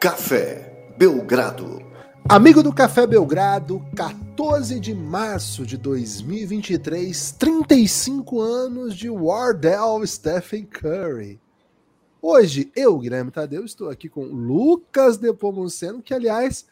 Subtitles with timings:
[0.00, 1.78] Café Belgrado.
[2.26, 11.38] Amigo do Café Belgrado, 14 de março de 2023, 35 anos de Wardell Stephen Curry.
[12.22, 16.64] Hoje, eu, Guilherme Tadeu, estou aqui com Lucas Depomuceno, que, aliás,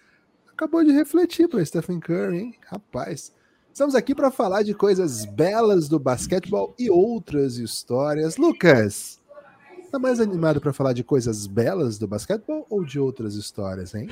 [0.50, 2.54] acabou de refletir para Stephen Curry, hein?
[2.67, 3.35] Rapaz.
[3.71, 8.39] Estamos aqui para falar de coisas belas do basquetebol e outras histórias.
[8.39, 9.21] Lucas,
[9.91, 14.09] tá mais animado para falar de coisas belas do basquetebol ou de outras histórias, hein?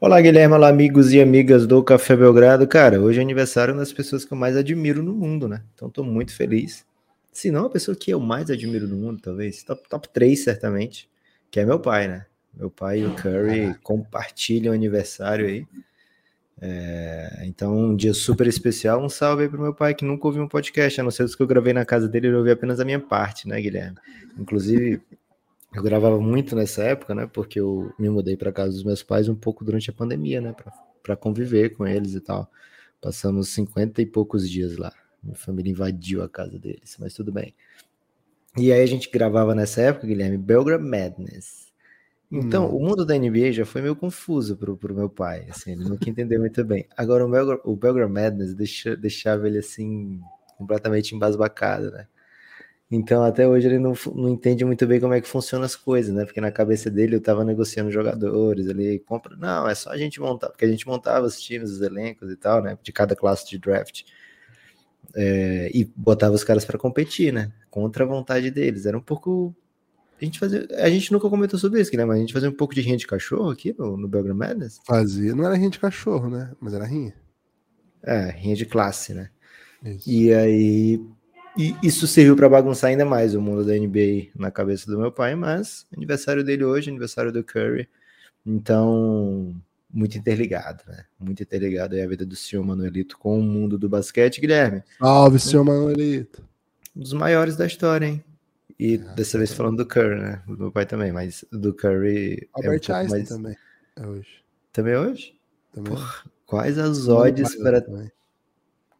[0.00, 2.66] Olá, Guilherme, olá, amigos e amigas do Café Belgrado.
[2.66, 5.62] Cara, hoje é aniversário das pessoas que eu mais admiro no mundo, né?
[5.74, 6.84] Então tô muito feliz.
[7.32, 11.08] Se não, a pessoa que eu mais admiro no mundo, talvez, top, top 3, certamente,
[11.50, 12.26] que é meu pai, né?
[12.54, 15.66] Meu pai e o Curry compartilham aniversário aí.
[16.60, 19.02] É, então, um dia super especial.
[19.02, 21.34] Um salve aí pro meu pai que nunca ouviu um podcast, a não ser os
[21.34, 23.96] que eu gravei na casa dele, ele ouviu apenas a minha parte, né, Guilherme?
[24.38, 25.00] Inclusive,
[25.74, 27.28] eu gravava muito nessa época, né?
[27.30, 30.54] Porque eu me mudei para casa dos meus pais um pouco durante a pandemia, né?
[31.02, 32.50] Para conviver com eles e tal.
[33.00, 34.92] Passamos 50 e poucos dias lá.
[35.22, 37.54] Minha família invadiu a casa deles, mas tudo bem.
[38.56, 41.65] E aí a gente gravava nessa época, Guilherme, Belgrade Madness.
[42.30, 42.76] Então, hum.
[42.76, 46.10] o mundo da NBA já foi meio confuso pro, pro meu pai, assim, ele nunca
[46.10, 46.86] entendeu muito bem.
[46.96, 50.20] Agora, o, Belgra, o Belgrade Madness deixa, deixava ele, assim,
[50.58, 52.06] completamente embasbacado, né?
[52.90, 56.14] Então, até hoje ele não, não entende muito bem como é que funcionam as coisas,
[56.14, 56.24] né?
[56.24, 60.20] Porque na cabeça dele eu tava negociando jogadores, ele compra, não, é só a gente
[60.20, 62.78] montar, porque a gente montava os times, os elencos e tal, né?
[62.82, 64.02] De cada classe de draft.
[65.14, 67.52] É, e botava os caras para competir, né?
[67.70, 68.86] Contra a vontade deles.
[68.86, 69.54] Era um pouco
[70.20, 70.66] a gente fazia.
[70.78, 72.04] A gente nunca comentou sobre isso, né?
[72.04, 74.80] Mas a gente fazia um pouco de rinha de cachorro aqui no, no Belgram Madness.
[74.86, 75.34] Fazia.
[75.34, 76.52] Não era rinha de cachorro, né?
[76.60, 77.14] Mas era rinha.
[78.02, 79.30] É, rinha de classe, né?
[79.84, 80.10] Isso.
[80.10, 81.00] E aí.
[81.58, 85.10] E isso serviu para bagunçar ainda mais o mundo da NBA na cabeça do meu
[85.10, 87.88] pai, mas aniversário dele hoje, aniversário do Curry.
[88.44, 89.54] Então,
[89.90, 91.04] muito interligado, né?
[91.18, 94.82] Muito interligado aí a vida do senhor Manuelito com o mundo do basquete, Guilherme.
[94.98, 96.46] Salve, senhor Manuelito.
[96.94, 98.24] Um dos maiores da história, hein?
[98.78, 100.42] E ah, dessa vez falando do Curry, né?
[100.46, 102.48] Do meu pai também, mas do Curry.
[102.52, 103.28] Albert é um Einstein mais...
[103.28, 103.56] também.
[103.96, 104.44] É hoje.
[104.72, 105.38] Também é hoje?
[105.72, 105.92] Também.
[105.92, 108.10] Porra, quais as odds para também.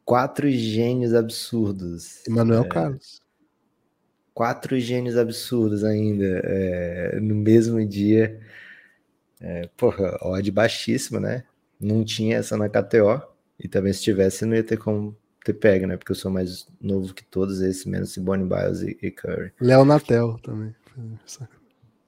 [0.05, 2.27] quatro gênios absurdos?
[2.27, 3.21] Emanuel é, Carlos.
[4.33, 8.41] Quatro gênios absurdos ainda é, no mesmo dia.
[9.41, 11.45] É, porra, odd baixíssima, né?
[11.79, 13.23] Não tinha essa na KTO.
[13.59, 15.97] E também se tivesse, não ia ter como ter pega, né?
[15.97, 19.53] Porque eu sou mais novo que todos esses, menos Simone Biles e, e Curry.
[19.61, 20.75] Léo Natel também.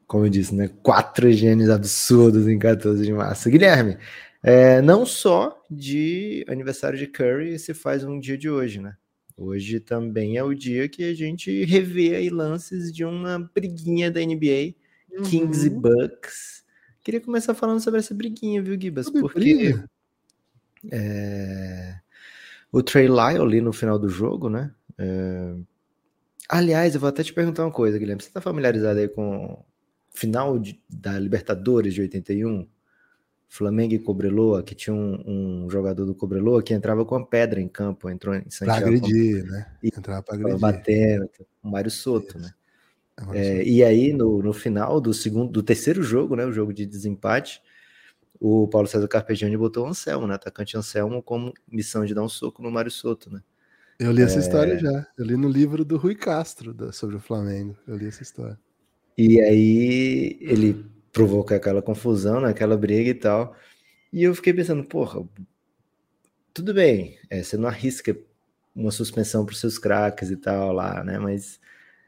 [0.07, 0.71] Como eu disse, né?
[0.83, 3.49] Quatro gênios absurdos em 14 de março.
[3.51, 3.97] Guilherme,
[4.43, 8.97] é, não só de aniversário de Curry se faz um dia de hoje, né?
[9.37, 14.21] Hoje também é o dia que a gente revê aí lances de uma briguinha da
[14.21, 14.75] NBA,
[15.13, 15.23] uhum.
[15.23, 16.65] Kings e Bucks.
[17.05, 19.09] Queria começar falando sobre essa briguinha, viu, Gibas?
[19.09, 19.89] Porque briga?
[20.91, 22.01] é,
[22.73, 24.73] o Trey Lyle ali no final do jogo, né?
[24.97, 25.55] É...
[26.49, 28.23] Aliás, eu vou até te perguntar uma coisa, Guilherme.
[28.23, 29.63] Você está familiarizado aí com
[30.11, 32.67] final de, da Libertadores de 81?
[33.49, 37.61] Flamengo e Cobreloa, que tinha um, um, jogador do Cobreloa que entrava com a pedra
[37.61, 38.81] em campo, entrou em Santiago.
[38.81, 39.67] Para agredir, né?
[39.83, 40.59] Entrava para agredir.
[40.59, 41.31] Batendo,
[41.63, 42.51] o Mário Soto, né?
[43.33, 46.45] É, é e aí, no, no final do segundo, do terceiro jogo, né?
[46.45, 47.63] O jogo de desempate,
[48.41, 50.35] o Paulo César Carpegiani botou o Anselmo, né?
[50.35, 53.43] Atacante Anselmo, como missão de dar um soco no Mário Soto, né?
[53.99, 54.41] Eu li essa é...
[54.41, 55.07] história já.
[55.19, 57.77] Eu li no livro do Rui Castro da, sobre o Flamengo.
[57.87, 58.59] Eu li essa história.
[59.17, 62.51] E aí ele provoca aquela confusão, né?
[62.51, 63.57] aquela briga e tal.
[64.13, 65.27] E eu fiquei pensando, porra,
[66.55, 68.17] tudo bem, é, você não arrisca
[68.75, 71.19] uma suspensão para os seus craques e tal lá, né?
[71.19, 71.61] Mas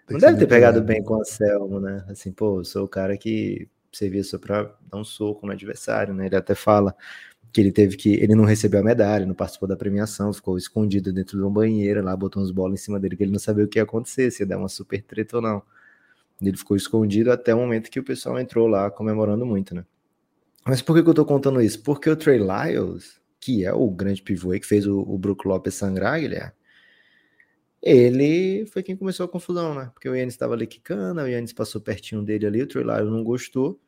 [0.08, 2.04] não deve ter pegado bem com o Anselmo, né?
[2.08, 6.14] Assim, pô, eu sou o cara que servia só para dar um soco no adversário,
[6.14, 6.26] né?
[6.26, 6.94] Ele até fala
[7.52, 8.14] que ele teve que.
[8.14, 12.03] Ele não recebeu a medalha, não participou da premiação, ficou escondido dentro de uma banheira
[12.03, 14.30] lá, botou uns bolas em cima dele, que ele não sabia o que ia acontecer,
[14.30, 15.62] se ia dar uma super treta ou não.
[16.41, 19.84] Ele ficou escondido até o momento que o pessoal entrou lá comemorando muito, né?
[20.66, 21.82] Mas por que, que eu tô contando isso?
[21.82, 25.74] Porque o Trey Lyles, que é o grande pivô que fez o, o Brook Lopes
[25.74, 26.53] sangrar, Guilherme,
[27.82, 29.91] ele foi quem começou a confusão, né?
[29.94, 33.10] Porque o Yannis estava ali quicando, o Yannis passou pertinho dele ali, o Trey Lyles
[33.10, 33.80] não gostou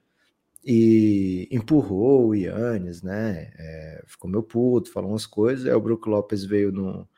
[0.64, 3.52] e empurrou o Yannis, né?
[3.58, 5.66] É, ficou meu puto, falou umas coisas.
[5.66, 7.08] Aí o Brook Lopes veio no,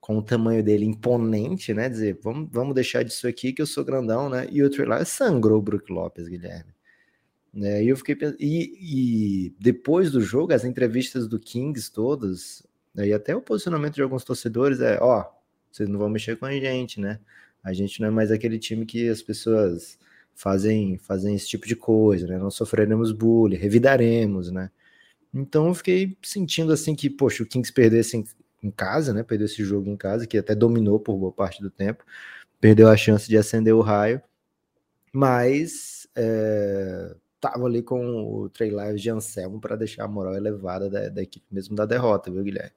[0.00, 1.88] com o tamanho dele imponente, né?
[1.88, 4.48] Dizer, vamos, vamos deixar disso aqui que eu sou grandão, né?
[4.50, 6.72] E o Trey Lyles sangrou o Brook Lopes, Guilherme.
[7.52, 7.84] Né?
[7.84, 13.08] E eu fiquei pensando, e, e depois do jogo, as entrevistas do Kings todas, né?
[13.08, 15.26] e até o posicionamento de alguns torcedores é, ó,
[15.72, 17.18] vocês não vão mexer com a gente, né?
[17.62, 19.98] A gente não é mais aquele time que as pessoas
[20.34, 22.38] fazem, fazem esse tipo de coisa, né?
[22.38, 24.70] Não sofreremos bullying, revidaremos, né?
[25.34, 28.24] Então eu fiquei sentindo assim que, poxa, o Kings perdesse em,
[28.62, 29.22] em casa, né?
[29.22, 32.04] Perdeu esse jogo em casa, que até dominou por boa parte do tempo,
[32.60, 34.20] perdeu a chance de acender o raio,
[35.12, 40.88] mas é, tava ali com o Trey Lives de Anselmo para deixar a moral elevada
[40.88, 42.72] da, da, equipe, mesmo da derrota, viu, Guilherme?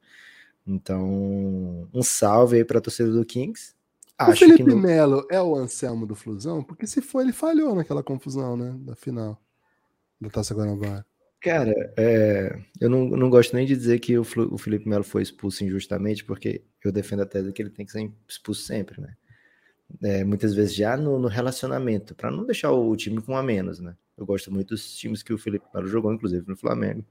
[0.67, 3.73] Então, um salve aí para a torcida do Kings.
[4.17, 4.77] Acho o Felipe no...
[4.77, 6.63] Melo é o Anselmo do Flusão?
[6.63, 8.73] Porque se for, ele falhou naquela confusão, né?
[8.79, 9.39] Da final
[10.19, 11.06] da Taça Guanabara.
[11.41, 15.21] Cara, é, eu não, não gosto nem de dizer que o, o Felipe Melo foi
[15.21, 19.13] expulso injustamente, porque eu defendo a tese que ele tem que ser expulso sempre, né?
[20.01, 23.44] É, muitas vezes já no, no relacionamento, para não deixar o, o, time com a
[23.44, 23.95] menos, né?
[24.17, 27.06] Eu gosto muito dos times que o Felipe Melo jogou, inclusive no Flamengo,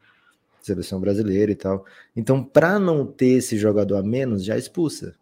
[0.64, 1.84] seleção brasileira e tal.
[2.16, 5.14] Então, para não ter esse jogador a menos, já expulsa.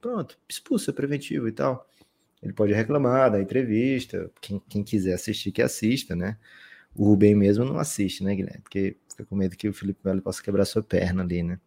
[0.00, 1.86] Pronto, expulsa preventivo e tal.
[2.42, 6.38] Ele pode reclamar da entrevista, quem, quem quiser assistir, que assista, né?
[6.94, 8.62] O Rubem mesmo não assiste, né, Guilherme?
[8.62, 11.60] Porque fica com medo que o Felipe Melo possa quebrar sua perna ali, né?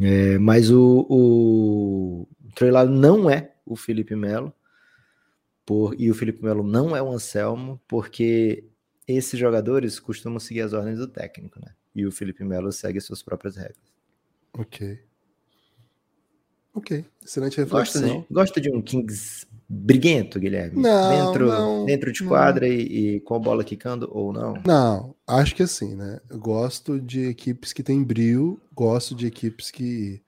[0.00, 4.52] É, mas o, o, o não é o Felipe Melo,
[5.64, 8.64] por, e o Felipe Melo não é o Anselmo, porque
[9.06, 11.72] esses jogadores costumam seguir as ordens do técnico, né?
[11.94, 13.94] E o Felipe Melo segue suas próprias regras.
[14.52, 15.00] Ok.
[16.74, 18.02] Ok, excelente reflexão.
[18.02, 20.82] Gosta de, gosta de um Kings briguento, Guilherme?
[20.82, 24.54] Não, dentro, não, dentro de quadra e, e, com a bola quicando ou não?
[24.66, 26.20] Não, acho que assim, né?
[26.28, 30.20] Eu gosto de equipes que têm brilho, gosto de equipes que,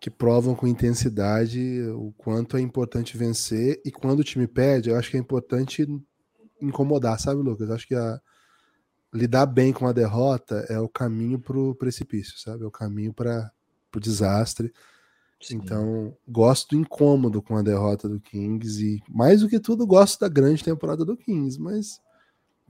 [0.00, 4.96] que provam com intensidade o quanto é importante vencer e quando o time perde, eu
[4.96, 5.86] acho que é importante
[6.60, 7.68] incomodar, sabe, Lucas?
[7.68, 8.18] Eu acho que a,
[9.12, 12.64] lidar bem com a derrota é o caminho para o precipício, sabe?
[12.64, 13.52] É o caminho para
[13.94, 14.72] o desastre.
[15.40, 15.56] Sim.
[15.56, 20.20] Então, gosto do incômodo com a derrota do Kings e, mais do que tudo, gosto
[20.20, 21.58] da grande temporada do Kings.
[21.58, 22.00] Mas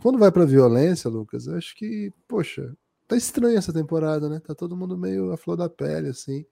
[0.01, 2.75] quando vai para violência, Lucas, acho que, poxa,
[3.09, 4.39] tá estranha essa temporada, né?
[4.39, 6.47] Tá todo mundo meio a flor da pele, assim.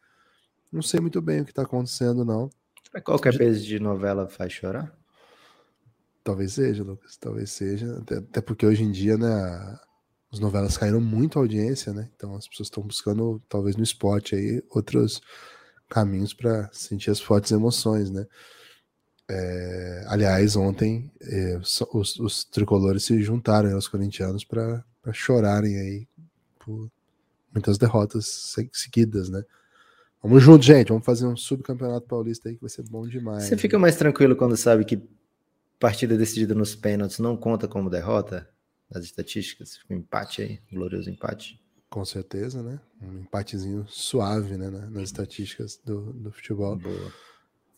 [0.72, 2.50] Não sei muito bem o que tá acontecendo, não.
[3.04, 4.97] Qualquer vez de novela faz chorar?
[6.28, 7.16] Talvez seja, Lucas.
[7.16, 7.96] Talvez seja.
[8.02, 9.78] Até, até porque hoje em dia, né?
[10.30, 12.10] As novelas caíram muito a audiência, né?
[12.14, 15.22] Então as pessoas estão buscando, talvez no esporte aí, outros
[15.88, 18.26] caminhos para sentir as fortes emoções, né?
[19.26, 21.56] É, aliás, ontem é,
[21.94, 24.84] os, os, tricolores se juntaram aos corintianos para
[25.14, 26.06] chorarem aí
[26.58, 26.90] por
[27.54, 29.42] muitas derrotas seguidas, né?
[30.22, 30.88] Vamos junto, gente.
[30.88, 33.44] Vamos fazer um subcampeonato paulista aí que vai ser bom demais.
[33.44, 33.60] Você né?
[33.62, 35.00] fica mais tranquilo quando sabe que
[35.78, 38.48] partida decidida nos pênaltis não conta como derrota
[38.90, 39.78] nas estatísticas?
[39.88, 41.60] Um empate aí, um glorioso empate.
[41.90, 42.78] Com certeza, né?
[43.00, 44.68] Um empatezinho suave, né?
[44.90, 46.76] Nas estatísticas do, do futebol.
[46.76, 47.12] Boa.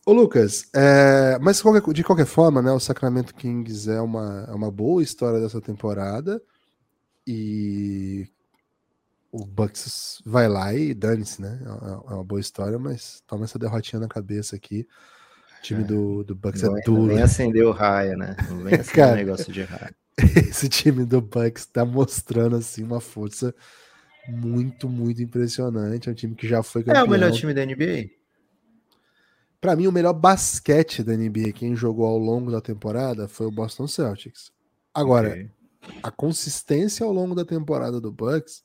[0.05, 1.63] Ô, Lucas, é, mas
[1.93, 2.73] de qualquer forma, né?
[2.73, 6.43] O Sacramento Kings é uma, é uma boa história dessa temporada.
[7.27, 8.27] E
[9.31, 11.61] o Bucks vai lá e dane-se, né?
[11.63, 14.89] É, é uma boa história, mas toma essa derrotinha na cabeça aqui.
[15.61, 15.85] O time é.
[15.85, 17.03] do, do Bucks não é duro.
[17.03, 18.35] Não vem acender o raio, né?
[18.49, 19.95] Não vem acender o um negócio de raio.
[20.49, 23.55] Esse time do Bucks tá mostrando, assim, uma força
[24.27, 26.09] muito, muito impressionante.
[26.09, 27.03] É um time que já foi campeão.
[27.03, 28.11] É o melhor time da NBA?
[29.61, 33.51] Para mim, o melhor basquete da NBA, quem jogou ao longo da temporada, foi o
[33.51, 34.51] Boston Celtics.
[34.95, 35.51] Agora, okay.
[36.03, 38.63] a consistência ao longo da temporada do Bucks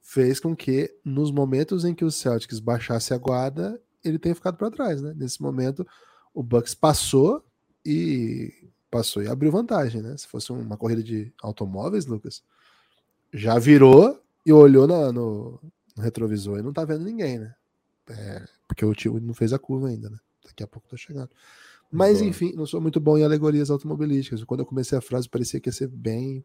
[0.00, 4.56] fez com que, nos momentos em que o Celtics baixasse a guarda, ele tenha ficado
[4.56, 5.12] para trás, né?
[5.14, 5.86] Nesse momento,
[6.38, 7.44] o Bucks passou
[7.84, 8.54] e
[8.88, 10.16] passou e abriu vantagem, né?
[10.16, 12.44] Se fosse uma corrida de automóveis, Lucas,
[13.34, 15.60] já virou e olhou no, no,
[15.96, 17.52] no retrovisor e não tá vendo ninguém, né?
[18.08, 20.18] É, porque o tio não fez a curva ainda, né?
[20.44, 21.28] Daqui a pouco tá chegando.
[21.90, 24.44] Mas, enfim, não sou muito bom em alegorias automobilísticas.
[24.44, 26.44] Quando eu comecei a frase, parecia que ia ser bem,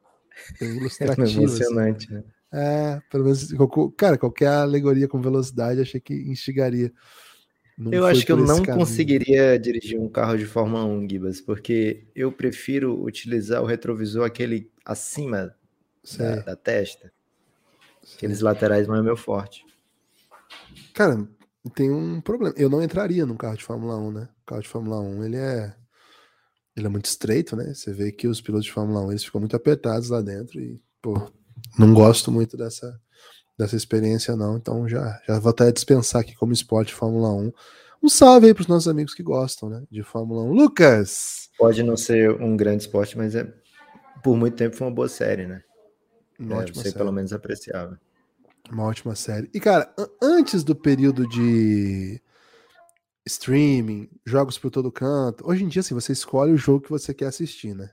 [0.60, 1.22] bem é ilustrativo.
[1.22, 2.16] É emocionante, assim.
[2.16, 2.24] né?
[2.52, 3.54] É, pelo menos,
[3.96, 6.92] cara, qualquer alegoria com velocidade achei que instigaria.
[7.78, 8.78] Não eu acho que eu não caminho.
[8.78, 14.72] conseguiria dirigir um carro de Fórmula 1, Gibas, porque eu prefiro utilizar o retrovisor aquele
[14.86, 15.56] acima
[16.18, 17.12] da, da, testa.
[18.16, 19.66] Aqueles laterais não é meu forte.
[20.94, 21.28] Cara,
[21.74, 22.54] tem um problema.
[22.58, 24.30] Eu não entraria num carro de Fórmula 1, né?
[24.44, 25.76] O carro de Fórmula 1, ele é
[26.76, 27.74] ele é muito estreito, né?
[27.74, 30.82] Você vê que os pilotos de Fórmula 1 eles ficam muito apertados lá dentro e,
[31.02, 31.32] pô,
[31.78, 33.00] não gosto muito dessa
[33.58, 37.52] dessa experiência não, então já já vou até dispensar aqui como esporte Fórmula 1.
[38.02, 40.52] Um salve aí para os nossos amigos que gostam, né, de Fórmula 1.
[40.52, 41.50] Lucas.
[41.58, 43.48] Pode não ser um grande esporte, mas é
[44.24, 45.62] por muito tempo foi uma boa série, né?
[46.40, 46.96] Uma é, ótima série.
[46.96, 47.98] pelo menos apreciável.
[48.72, 49.50] Uma ótima série.
[49.54, 52.22] E, cara, antes do período de
[53.26, 57.14] streaming, jogos por todo canto, hoje em dia, assim, você escolhe o jogo que você
[57.14, 57.92] quer assistir, né?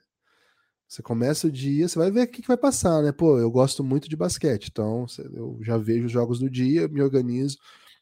[0.90, 3.12] Você começa o dia, você vai ver o que, que vai passar, né?
[3.12, 7.00] Pô, eu gosto muito de basquete, então eu já vejo os jogos do dia, me
[7.00, 7.58] organizo.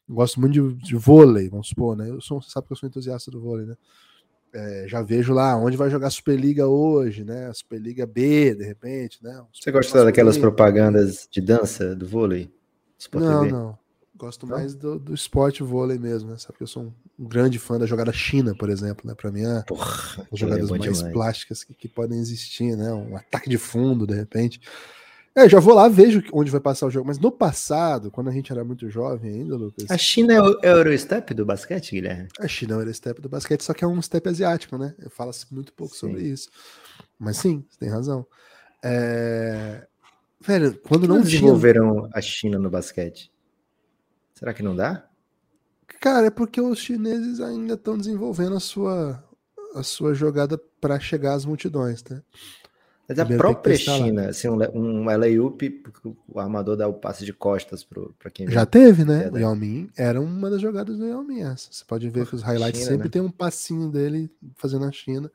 [0.09, 2.09] Gosto muito de, de vôlei, vamos supor, né?
[2.09, 3.75] Eu sou, você sabe que eu sou entusiasta do vôlei, né?
[4.51, 7.45] É, já vejo lá onde vai jogar a Superliga hoje, né?
[7.45, 9.39] A Superliga B, de repente, né?
[9.53, 12.51] Você gosta daquelas propagandas de dança do vôlei?
[12.97, 13.51] Sport não, TV?
[13.51, 13.77] não.
[14.19, 14.57] Gosto não?
[14.57, 16.37] mais do, do esporte vôlei mesmo, né?
[16.37, 19.15] Sabe que eu sou um grande fã da jogada China, por exemplo, né?
[19.15, 21.13] Para mim é Porra, as jogadas é mais demais.
[21.13, 22.91] plásticas que, que, podem existir, né?
[22.91, 24.59] Um ataque de fundo, de repente.
[25.33, 27.07] É, já vou lá, vejo onde vai passar o jogo.
[27.07, 29.89] Mas no passado, quando a gente era muito jovem ainda, Lucas.
[29.89, 32.27] A China é o Eurostep do basquete, Guilherme?
[32.41, 34.93] A China é o Eurostep do basquete, só que é um step asiático, né?
[35.11, 35.99] Fala-se muito pouco sim.
[36.01, 36.49] sobre isso.
[37.17, 38.27] Mas sim, você tem razão.
[38.83, 39.87] É...
[40.41, 42.09] Velho, quando não, não desenvolveram tinha...
[42.13, 43.31] a China no basquete?
[44.39, 45.05] Será que não dá?
[45.99, 49.21] Cara, é porque os chineses ainda estão desenvolvendo a sua,
[49.75, 52.23] a sua jogada para chegar às multidões, né?
[53.05, 55.83] Mas a própria China, assim, um, um layup,
[56.25, 59.25] o armador dá o passe de costas para quem Já teve, né?
[59.25, 61.67] É, o Yao Ming era uma das jogadas do Yao Ming essa.
[61.69, 63.11] Você pode ver que os highlights China, sempre né?
[63.11, 65.29] tem um passinho dele fazendo a China.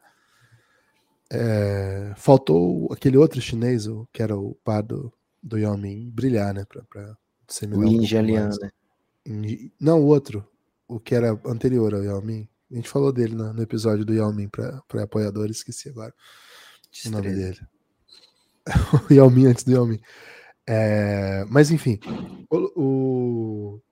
[1.30, 6.64] É, faltou aquele outro chinês, que era o par do, do Yao Ming, brilhar, né?
[6.64, 7.18] Pra, pra
[7.70, 8.70] o um Injalian, né?
[9.80, 10.46] Não, o outro.
[10.86, 12.48] O que era anterior ao Yao Ming.
[12.70, 16.12] A gente falou dele no, no episódio do Yao Ming para apoiadores, esqueci agora
[17.06, 17.58] o nome dele.
[19.10, 20.00] o Yao Ming antes do Yao Ming.
[20.66, 21.98] É, mas enfim,
[22.50, 23.82] o, o,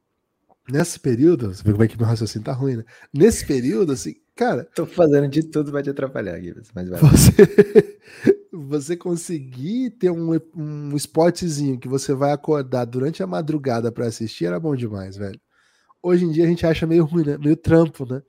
[0.71, 2.85] nesse período, você vê como é que meu raciocínio tá ruim, né?
[3.13, 4.65] Nesse período, assim, cara.
[4.75, 7.01] Tô fazendo de tudo para te atrapalhar, Gibbs, mas vai.
[7.01, 7.33] Você,
[8.53, 14.45] você conseguir ter um, um esportezinho que você vai acordar durante a madrugada para assistir
[14.45, 15.41] era bom demais, velho.
[16.03, 17.39] Hoje em dia a gente acha meio ruim, né?
[17.39, 18.23] Meio trampo, né?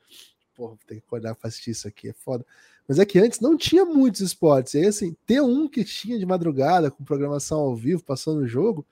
[0.55, 2.45] Porra, tem que acordar pra assistir isso aqui, é foda.
[2.87, 4.73] Mas é que antes não tinha muitos esportes.
[4.75, 8.47] E aí, assim, ter um que tinha de madrugada, com programação ao vivo, passando o
[8.47, 8.85] jogo,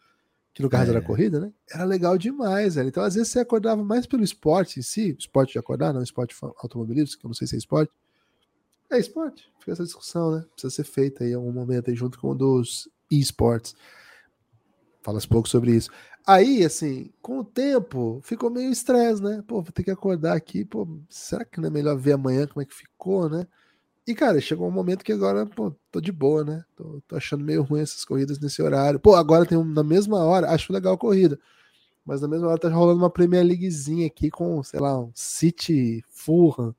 [0.54, 0.96] que no caso é.
[0.96, 1.52] era corrida, né?
[1.70, 2.90] Era legal demais, velho.
[2.90, 6.36] Então, às vezes, você acordava mais pelo esporte em si, esporte de acordar, não esporte
[6.58, 7.92] automobilístico, que eu não sei se é esporte.
[8.92, 10.46] É esporte, fica essa discussão, né?
[10.52, 13.74] Precisa ser feita aí em algum momento aí, junto com o dos esportes.
[15.02, 15.90] Fala-se pouco sobre isso.
[16.28, 19.44] Aí, assim, com o tempo, ficou meio estresse, né?
[19.48, 22.62] Pô, vou ter que acordar aqui, pô, será que não é melhor ver amanhã como
[22.62, 23.48] é que ficou, né?
[24.06, 26.64] E, cara, chegou um momento que agora, pô, tô de boa, né?
[26.76, 29.00] Tô, tô achando meio ruim essas corridas nesse horário.
[29.00, 31.40] Pô, agora tem um, na mesma hora, acho legal a corrida.
[32.06, 36.04] Mas na mesma hora tá rolando uma Premier Leaguezinha aqui com, sei lá, um City
[36.10, 36.76] Fulham.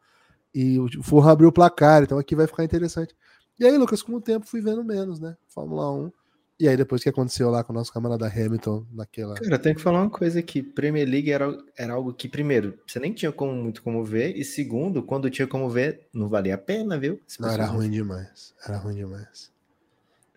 [0.54, 3.14] E o Fulham abriu o placar, então aqui vai ficar interessante.
[3.58, 5.36] E aí, Lucas, com o tempo fui vendo menos, né?
[5.48, 6.12] Fórmula 1.
[6.60, 9.34] E aí, depois que aconteceu lá com o nosso camarada Hamilton naquela.
[9.34, 10.62] Cara, tem que falar uma coisa aqui.
[10.62, 14.44] Premier League era, era algo que, primeiro, você nem tinha como, muito como ver, e
[14.44, 17.20] segundo, quando tinha como ver, não valia a pena, viu?
[17.40, 18.54] Não, era ruim demais.
[18.64, 19.50] Era ruim demais.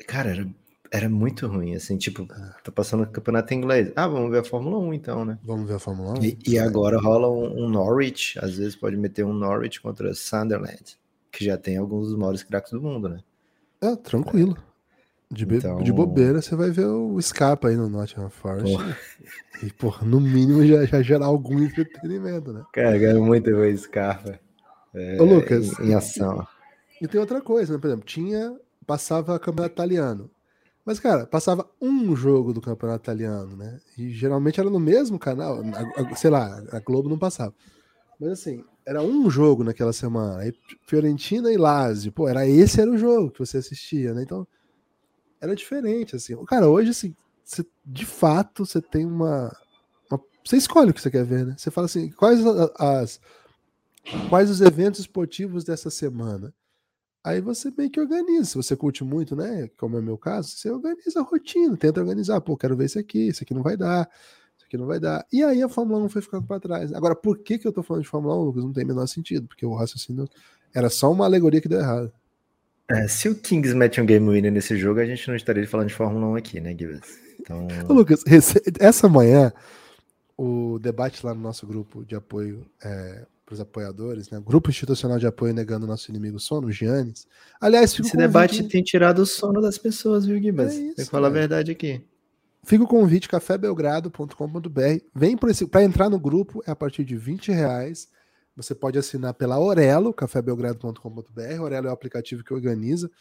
[0.08, 0.48] Cara, era,
[0.92, 2.54] era muito ruim, assim, tipo, é.
[2.64, 3.92] tá passando o campeonato inglês.
[3.96, 5.38] Ah, vamos ver a Fórmula 1 então, né?
[5.44, 6.24] Vamos ver a Fórmula 1.
[6.24, 10.98] E, e agora rola um, um, Norwich, às vezes pode meter um Norwich contra Sunderland,
[11.32, 13.20] que já tem alguns dos maiores craques do mundo, né?
[13.82, 14.58] É, tranquilo.
[15.32, 15.82] De, então...
[15.82, 18.72] de bobeira, você vai ver o Scarpa aí no Nottingham Forest.
[18.72, 18.98] Porra.
[19.64, 22.62] E, porra, no mínimo já, já gerar algum entretenimento, né?
[22.74, 24.38] Cara, quero muito ver o Scarpa.
[24.94, 25.80] É, Ô, Lucas.
[25.80, 26.46] Em, em ação.
[27.00, 27.80] E, e, tem outra coisa, né?
[27.80, 28.54] Por exemplo, tinha.
[28.86, 30.30] Passava campeonato italiano.
[30.86, 33.80] Mas, cara, passava um jogo do campeonato italiano, né?
[33.98, 35.62] E geralmente era no mesmo canal.
[35.62, 37.54] A, a, sei lá, a Globo não passava.
[38.20, 40.42] Mas assim, era um jogo naquela semana.
[40.42, 40.54] Aí
[40.86, 42.12] Fiorentina e Lazio.
[42.12, 44.22] Pô, era esse era o jogo que você assistia, né?
[44.22, 44.48] Então
[45.42, 46.36] era diferente, assim.
[46.46, 47.16] Cara, hoje, assim,
[47.84, 49.56] de fato, você tem uma,
[50.10, 51.56] uma, Você escolhe o que você quer ver, né?
[51.58, 52.42] Você fala assim, quais
[52.80, 53.20] as...
[54.30, 56.54] Quais os eventos esportivos dessa semana?
[57.26, 58.52] Aí você meio que organiza.
[58.52, 59.68] Se você curte muito, né?
[59.78, 62.40] Como é o meu caso, você organiza a rotina, tenta organizar.
[62.40, 64.08] Pô, quero ver esse aqui, esse aqui não vai dar,
[64.56, 65.26] esse aqui não vai dar.
[65.34, 66.94] E aí a Fórmula 1 foi ficando para trás.
[66.94, 68.64] Agora, por que, que eu tô falando de Fórmula 1, Lucas?
[68.64, 70.30] Não tem o menor sentido, porque o raciocínio
[70.72, 72.14] era só uma alegoria que deu errado.
[72.88, 75.88] É, se o Kings mete um game winner nesse jogo, a gente não estaria falando
[75.88, 77.18] de Fórmula 1 aqui, né, Gibbs?
[77.40, 77.68] Então...
[77.90, 78.24] Lucas,
[78.80, 79.52] essa manhã,
[80.38, 84.42] o debate lá no nosso grupo de apoio é, para os apoiadores, né?
[84.44, 87.28] Grupo Institucional de Apoio Negando o Nosso Inimigo Sono, Giannis.
[87.62, 90.74] Aliás, Esse debate tem tirado o sono das pessoas, viu, Gibas?
[90.74, 92.04] É Tem que falar a verdade aqui.
[92.64, 94.82] Fica o convite, cafébelgrado.com.br.
[95.14, 98.10] Vem para entrar no grupo, é a partir de 20 reais.
[98.58, 101.62] Você pode assinar pela Orelo, cafébelgrado.com.br.
[101.62, 103.12] Orelo é o aplicativo que organiza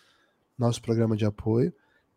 [0.57, 1.75] nosso programa de apoio.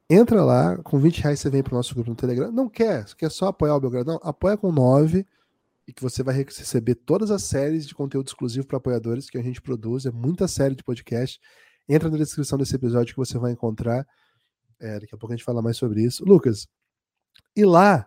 [0.09, 2.49] Entra lá, com 20 reais você vem para o nosso grupo no Telegram.
[2.49, 4.13] Não quer, quer só apoiar o Belgrado?
[4.13, 5.25] Não, apoia com 9
[5.87, 9.41] e que você vai receber todas as séries de conteúdo exclusivo para apoiadores que a
[9.41, 10.05] gente produz.
[10.05, 11.39] É muita série de podcast.
[11.87, 14.05] Entra na descrição desse episódio que você vai encontrar.
[14.79, 16.25] É, daqui a pouco a gente fala mais sobre isso.
[16.25, 16.67] Lucas,
[17.55, 18.05] e lá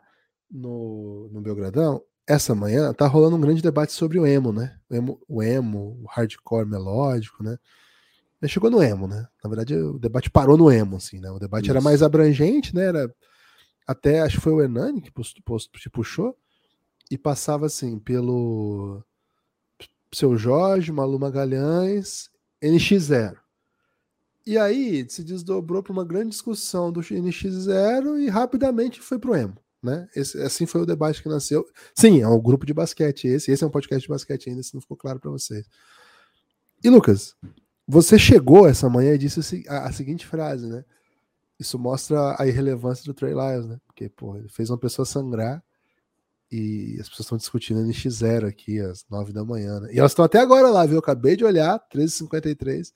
[0.50, 4.78] no, no Belgradão, essa manhã tá rolando um grande debate sobre o emo, né?
[4.90, 7.56] O emo, o, emo, o hardcore melódico, né?
[8.46, 9.26] chegou no emo, né?
[9.42, 11.30] Na verdade, o debate parou no emo, assim, né?
[11.30, 11.72] O debate Isso.
[11.72, 12.86] era mais abrangente, né?
[12.86, 13.14] Era
[13.86, 16.34] até acho que foi o Hernani que post, post, puxou
[17.10, 19.02] e passava assim pelo
[20.12, 22.30] seu Jorge, Malu Magalhães,
[22.62, 23.36] NX0.
[24.46, 29.56] E aí se desdobrou para uma grande discussão do NX0 e rapidamente foi pro emo.
[29.82, 30.08] Né?
[30.14, 31.66] Esse, assim foi o debate que nasceu.
[31.94, 33.50] Sim, é um grupo de basquete esse.
[33.50, 35.66] Esse é um podcast de basquete ainda, se não ficou claro para vocês.
[36.82, 37.34] E Lucas,
[37.86, 40.84] você chegou essa manhã e disse a, seguinte frase, né?
[41.58, 43.78] Isso mostra a irrelevância do Trey Lyles, né?
[43.86, 45.62] Porque, pô, ele fez uma pessoa sangrar
[46.50, 49.90] e as pessoas estão discutindo NX0 aqui às 9 da manhã, né?
[49.92, 50.94] E elas estão até agora lá, viu?
[50.94, 52.92] Eu acabei de olhar, 13h53,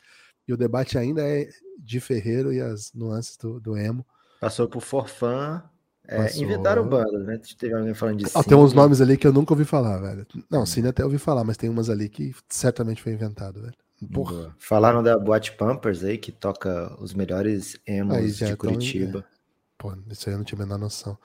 [0.49, 4.05] e o debate ainda é de Ferreiro e as nuances do, do emo.
[4.41, 5.63] Passou por Forfã,
[6.07, 7.41] é, inventaram bandas, né?
[7.59, 10.27] Teve alguém falando de ah, Tem uns nomes ali que eu nunca ouvi falar, velho.
[10.51, 10.67] Não, hum.
[10.67, 13.75] Cine até ouvi falar, mas tem umas ali que certamente foi inventado, velho.
[14.13, 14.55] Porra.
[14.59, 19.23] Falaram da Boate Pampers aí, que toca os melhores emos de Curitiba.
[19.23, 19.31] Tão...
[19.31, 19.35] É.
[19.79, 21.17] Pô, isso aí eu não tinha a menor noção.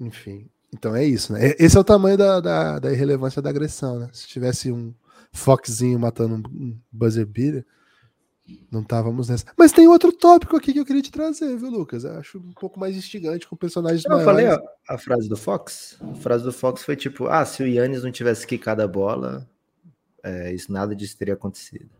[0.00, 1.54] Enfim, então é isso, né?
[1.58, 4.08] Esse é o tamanho da, da, da irrelevância da agressão, né?
[4.12, 4.94] Se tivesse um
[5.32, 7.64] Foxzinho matando um buzzer beater,
[8.70, 9.46] não estávamos nessa.
[9.56, 12.04] Mas tem outro tópico aqui que eu queria te trazer, viu, Lucas?
[12.04, 14.26] Eu acho um pouco mais instigante com personagens eu maiores.
[14.26, 14.46] Eu falei
[14.88, 15.98] a, a, frase do Fox.
[16.00, 19.48] A frase do Fox foi tipo: ah, se o Yannis não tivesse quicado a bola,
[20.22, 21.90] é, isso nada disso teria acontecido.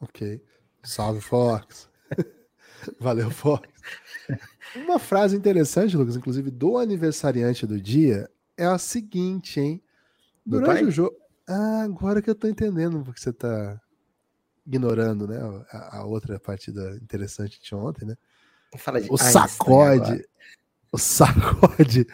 [0.00, 0.42] Ok.
[0.82, 1.88] Salve, Fox.
[2.98, 3.68] Valeu, Fox.
[4.76, 9.82] Uma frase interessante, Lucas, inclusive do aniversariante do dia, é a seguinte, hein?
[10.44, 11.16] Durante o jogo.
[11.48, 13.80] Ah, agora que eu tô entendendo porque você tá
[14.66, 15.38] ignorando, né?
[15.70, 18.16] A, a outra partida interessante de ontem, né?
[18.76, 20.24] Fala de o sacode.
[20.92, 22.06] O sacode.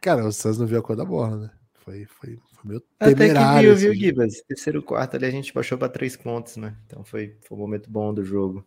[0.00, 1.50] Cara, o Santos não viu a cor da bola, né?
[1.74, 3.40] Foi, foi, foi meio temerário.
[3.40, 4.40] Até que viu, viu, Gibas?
[4.42, 6.76] Terceiro quarto ali a gente baixou para três pontos, né?
[6.86, 8.64] Então foi, foi um momento bom do jogo.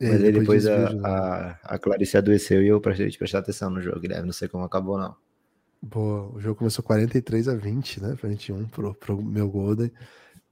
[0.00, 1.00] É, Mas aí depois, a, né?
[1.04, 4.26] a, a Clarice adoeceu e eu prestei de prestar atenção no jogo, Guilherme.
[4.26, 5.14] Não sei como acabou, não.
[5.82, 8.16] Boa, o jogo começou 43 a 20, né?
[8.22, 9.92] 21 pro, pro meu Golden.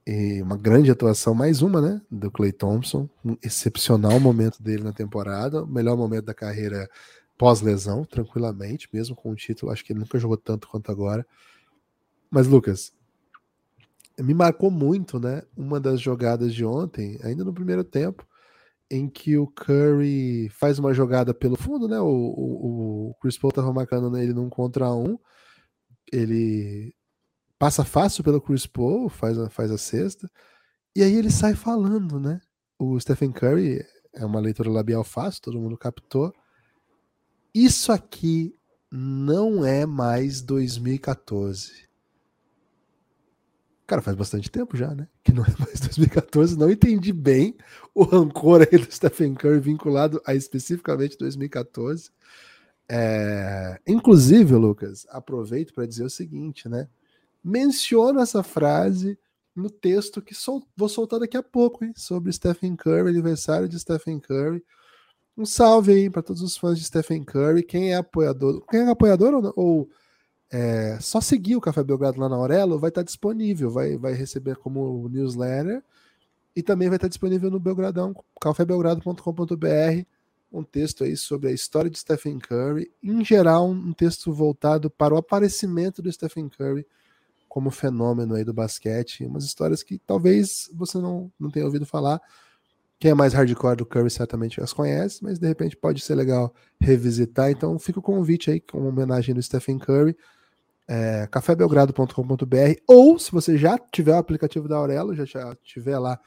[0.05, 2.01] E uma grande atuação, mais uma, né?
[2.11, 3.09] Do Clay Thompson.
[3.25, 5.63] Um excepcional momento dele na temporada.
[5.63, 6.87] O melhor momento da carreira
[7.35, 9.71] pós-lesão, tranquilamente, mesmo com o título.
[9.71, 11.25] Acho que ele nunca jogou tanto quanto agora.
[12.29, 12.93] Mas, Lucas,
[14.19, 15.41] me marcou muito, né?
[15.57, 18.27] Uma das jogadas de ontem, ainda no primeiro tempo,
[18.89, 21.99] em que o Curry faz uma jogada pelo fundo, né?
[21.99, 25.17] O, o, o Chris Paul tava marcando ele num contra um.
[26.11, 26.93] Ele
[27.59, 30.29] passa fácil pelo Chris Paul, faz a, faz a cesta.
[30.95, 32.39] E aí ele sai falando, né?
[32.79, 36.33] O Stephen Curry é uma leitura labial fácil, todo mundo captou.
[37.53, 38.55] Isso aqui
[38.91, 41.88] não é mais 2014.
[43.89, 45.07] Cara, faz bastante tempo já, né?
[45.23, 46.55] Que não é mais 2014.
[46.55, 47.57] Não entendi bem
[47.95, 52.11] o rancor aí do Stephen Curry vinculado a especificamente 2014.
[52.87, 53.79] É...
[53.87, 56.87] Inclusive, Lucas, aproveito para dizer o seguinte, né?
[57.43, 59.17] Menciono essa frase
[59.55, 60.63] no texto que sol...
[60.77, 61.91] vou soltar daqui a pouco, hein?
[61.95, 64.63] Sobre Stephen Curry, aniversário de Stephen Curry.
[65.35, 67.63] Um salve aí para todos os fãs de Stephen Curry.
[67.63, 69.89] Quem é apoiador, quem é apoiador ou, ou
[70.51, 74.55] é, só seguir o Café Belgrado lá na Aurelo, vai estar disponível, vai, vai receber
[74.55, 75.83] como newsletter
[76.55, 80.05] e também vai estar disponível no Belgradão, cafébelgrado.com.br,
[80.51, 85.13] um texto aí sobre a história de Stephen Curry, em geral um texto voltado para
[85.13, 86.85] o aparecimento do Stephen Curry
[87.47, 92.19] como fenômeno aí do basquete, umas histórias que talvez você não, não tenha ouvido falar.
[92.99, 96.53] Quem é mais hardcore do Curry certamente as conhece, mas de repente pode ser legal
[96.79, 97.49] revisitar.
[97.49, 100.15] Então fica o convite aí com homenagem do Stephen Curry
[100.89, 106.19] é, cafébelgrado.com.br ou se você já tiver o aplicativo da Aurelo, já, tiver lá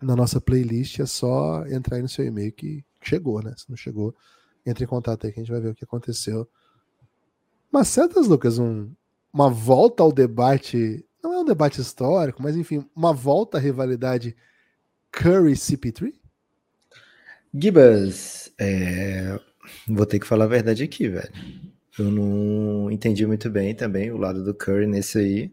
[0.00, 3.54] na nossa playlist, é só entrar aí no seu e-mail que chegou, né?
[3.56, 4.14] Se não chegou,
[4.66, 6.46] entre em contato aí que a gente vai ver o que aconteceu.
[7.70, 8.90] Mas certas, Lucas, um,
[9.32, 14.36] uma volta ao debate, não é um debate histórico, mas enfim, uma volta à rivalidade
[15.10, 16.12] Curry-CP3?
[17.54, 19.40] Gibas, é...
[19.88, 21.71] vou ter que falar a verdade aqui, velho.
[21.98, 25.52] Eu não entendi muito bem também o lado do Curry nesse aí,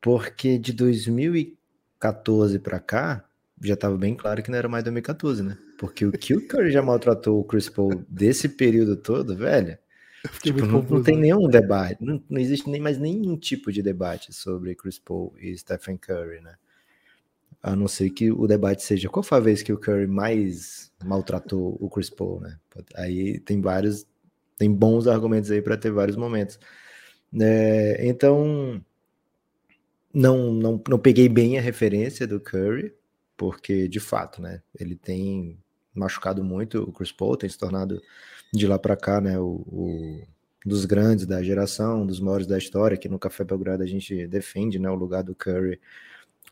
[0.00, 3.24] porque de 2014 para cá
[3.60, 5.58] já estava bem claro que não era mais 2014, né?
[5.78, 9.78] Porque o que o Curry já maltratou o Chris Paul desse período todo, velho,
[10.42, 14.32] tipo, não, não, tem nenhum debate, não, não existe nem mais nenhum tipo de debate
[14.32, 16.54] sobre Chris Paul e Stephen Curry, né?
[17.62, 20.90] A não ser que o debate seja qual foi a vez que o Curry mais
[21.04, 22.58] maltratou o Chris Paul, né?
[22.94, 24.06] Aí tem vários,
[24.60, 26.60] tem bons argumentos aí para ter vários momentos.
[27.40, 28.84] É, então,
[30.12, 32.94] não, não, não peguei bem a referência do Curry,
[33.38, 34.62] porque de fato, né?
[34.78, 35.58] Ele tem
[35.94, 38.02] machucado muito o Chris Paul, tem se tornado
[38.52, 39.38] de lá para cá, né?
[39.38, 40.22] O, o,
[40.66, 44.78] dos grandes da geração, dos maiores da história, que no Café Belgrado a gente defende,
[44.78, 44.90] né?
[44.90, 45.80] O lugar do Curry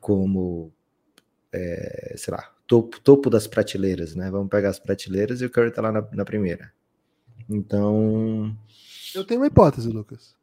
[0.00, 0.72] como,
[1.52, 4.30] é, sei lá, topo, topo das prateleiras, né?
[4.30, 6.72] Vamos pegar as prateleiras e o Curry tá lá na, na primeira.
[7.48, 8.56] Então.
[9.14, 10.34] Eu tenho uma hipótese, Lucas.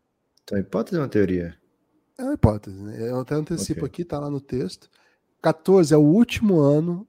[0.44, 1.56] Então, hipótese é uma teoria?
[2.18, 3.10] É uma hipótese, né?
[3.10, 3.88] Eu até antecipo okay.
[3.88, 4.90] aqui, tá lá no texto.
[5.42, 7.08] 14 é o último ano.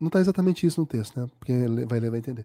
[0.00, 1.28] Não tá exatamente isso no texto, né?
[1.38, 1.52] Porque
[1.86, 2.44] vai ler, vai entender.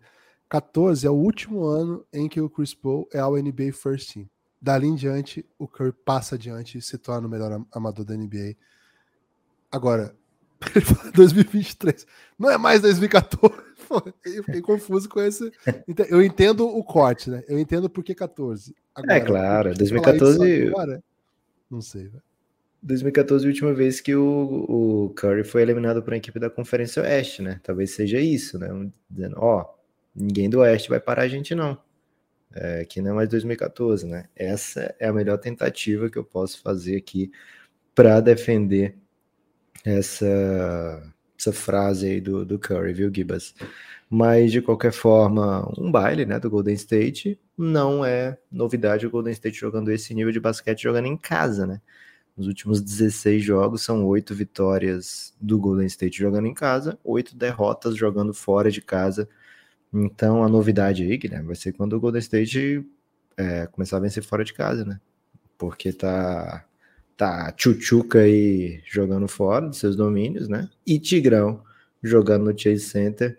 [0.50, 4.30] 14 é o último ano em que o Chris Paul é ao NBA First Team.
[4.62, 8.56] Dali em diante, o Curry passa adiante e se torna o melhor amador da NBA.
[9.72, 10.16] Agora,
[11.14, 12.06] 2023.
[12.38, 13.54] Não é mais 2014.
[14.26, 15.52] eu fiquei confuso com esse.
[16.10, 17.44] Eu entendo o corte, né?
[17.48, 18.76] Eu entendo por que 14.
[18.96, 20.68] Agora, é claro, 2014.
[20.68, 21.04] Agora,
[21.70, 22.24] não sei, velho.
[22.82, 24.26] 2014 a última vez que o,
[24.68, 27.60] o Curry foi eliminado para a equipe da Conferência Oeste, né?
[27.64, 28.68] Talvez seja isso, né?
[29.10, 29.74] Dizendo, ó,
[30.14, 31.78] ninguém do Oeste vai parar a gente, não.
[32.54, 34.26] É, que não é mais 2014, né?
[34.36, 37.32] Essa é a melhor tentativa que eu posso fazer aqui
[37.96, 38.98] para defender
[39.84, 43.54] essa, essa frase aí do, do Curry, viu, Gibas?
[44.10, 49.34] Mas, de qualquer forma, um baile né, do Golden State não é novidade o Golden
[49.34, 51.82] State jogando esse nível de basquete jogando em casa, né?
[52.38, 57.96] Nos últimos 16 jogos, são oito vitórias do Golden State jogando em casa, oito derrotas
[57.96, 59.30] jogando fora de casa.
[59.94, 62.86] Então, a novidade aí, Guilherme, vai ser quando o Golden State
[63.38, 65.00] é, começar a vencer fora de casa, né?
[65.58, 66.66] Porque tá
[67.18, 70.70] tá Tchutchuca aí jogando fora dos seus domínios, né?
[70.86, 71.64] E Tigrão
[72.02, 73.38] jogando no Chase Center.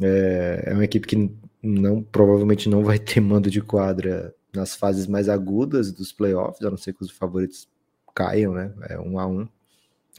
[0.00, 1.30] É, é uma equipe que
[1.62, 6.70] não provavelmente não vai ter mando de quadra nas fases mais agudas dos playoffs, a
[6.70, 7.68] não ser que os favoritos
[8.14, 8.72] caiam, né?
[8.88, 9.48] É um a um.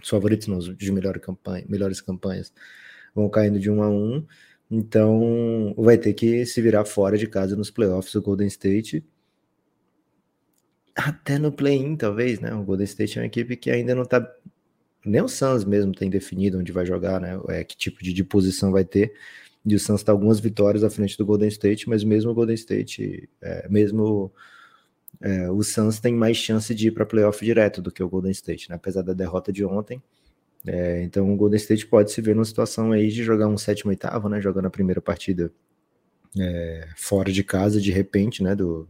[0.01, 2.51] Os favoritos não, de melhor campanha, melhores campanhas
[3.13, 4.25] vão caindo de um a um.
[4.69, 9.05] Então vai ter que se virar fora de casa nos playoffs o Golden State
[10.95, 12.53] até no play-in, talvez, né?
[12.53, 14.25] O Golden State é uma equipe que ainda não tá.
[15.05, 17.39] Nem o Suns mesmo tem definido onde vai jogar, né?
[17.49, 19.13] É, que tipo de, posição vai ter.
[19.65, 22.55] E o Suns está algumas vitórias à frente do Golden State, mas mesmo o Golden
[22.55, 24.31] State, é, mesmo
[25.21, 28.31] é, o Suns tem mais chance de ir para playoff direto do que o Golden
[28.31, 28.75] State, né?
[28.75, 30.01] apesar da derrota de ontem.
[30.65, 33.91] É, então o Golden State pode se ver numa situação aí de jogar um sétimo
[33.91, 34.41] oitavo, né?
[34.41, 35.51] Jogando a primeira partida
[36.39, 38.55] é, fora de casa, de repente, né?
[38.55, 38.87] Do,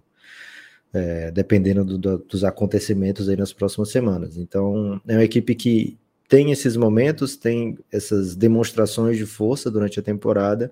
[0.96, 4.38] é, dependendo do, do, dos acontecimentos aí nas próximas semanas.
[4.38, 10.04] Então, é uma equipe que tem esses momentos, tem essas demonstrações de força durante a
[10.04, 10.72] temporada,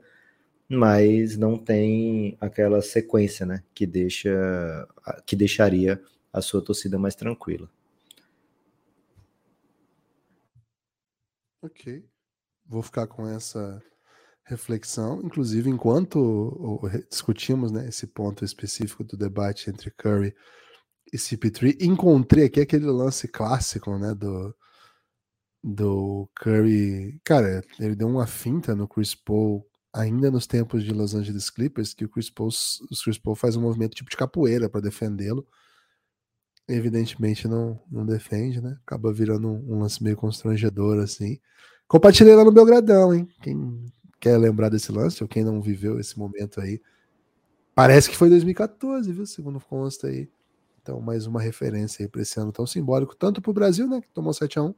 [0.70, 4.88] mas não tem aquela sequência, né, que deixa
[5.26, 7.70] que deixaria a sua torcida mais tranquila.
[11.62, 12.04] Ok.
[12.66, 13.82] Vou ficar com essa
[14.46, 20.36] reflexão, inclusive enquanto discutimos né, esse ponto específico do debate entre Curry
[21.12, 24.56] e CP3, encontrei aqui aquele lance clássico né, do,
[25.64, 27.20] do Curry.
[27.24, 31.94] Cara, ele deu uma finta no Chris Paul ainda nos tempos de Los Angeles Clippers,
[31.94, 35.48] que o Chris Paul, o Chris Paul faz um movimento tipo de capoeira para defendê-lo.
[36.68, 38.78] Evidentemente não, não defende, né?
[38.86, 41.40] Acaba virando um, um lance meio constrangedor assim.
[41.88, 43.28] Compartilhei lá no Belgradão, hein?
[43.42, 43.86] Quem
[44.24, 46.80] quer lembrar desse lance, ou quem não viveu esse momento aí,
[47.76, 49.26] parece que foi 2014, viu?
[49.26, 50.30] Segundo consta aí.
[50.82, 54.00] Então, mais uma referência aí para esse ano tão simbólico, tanto para o Brasil, né,
[54.00, 54.74] que tomou 7x1,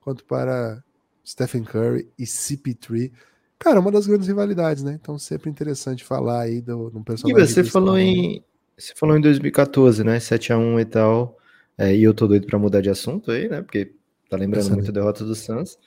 [0.00, 0.82] quanto para
[1.22, 3.12] Stephen Curry e CP3.
[3.58, 4.98] Cara, uma das grandes rivalidades, né?
[4.98, 7.44] Então, sempre interessante falar aí do, do personagem.
[7.44, 8.42] E você falou em.
[8.78, 10.16] Você falou em 2014, né?
[10.16, 11.36] 7x1 e tal.
[11.76, 13.60] É, e eu tô doido para mudar de assunto aí, né?
[13.60, 13.92] Porque
[14.30, 15.78] tá lembrando muito a derrota do Suns.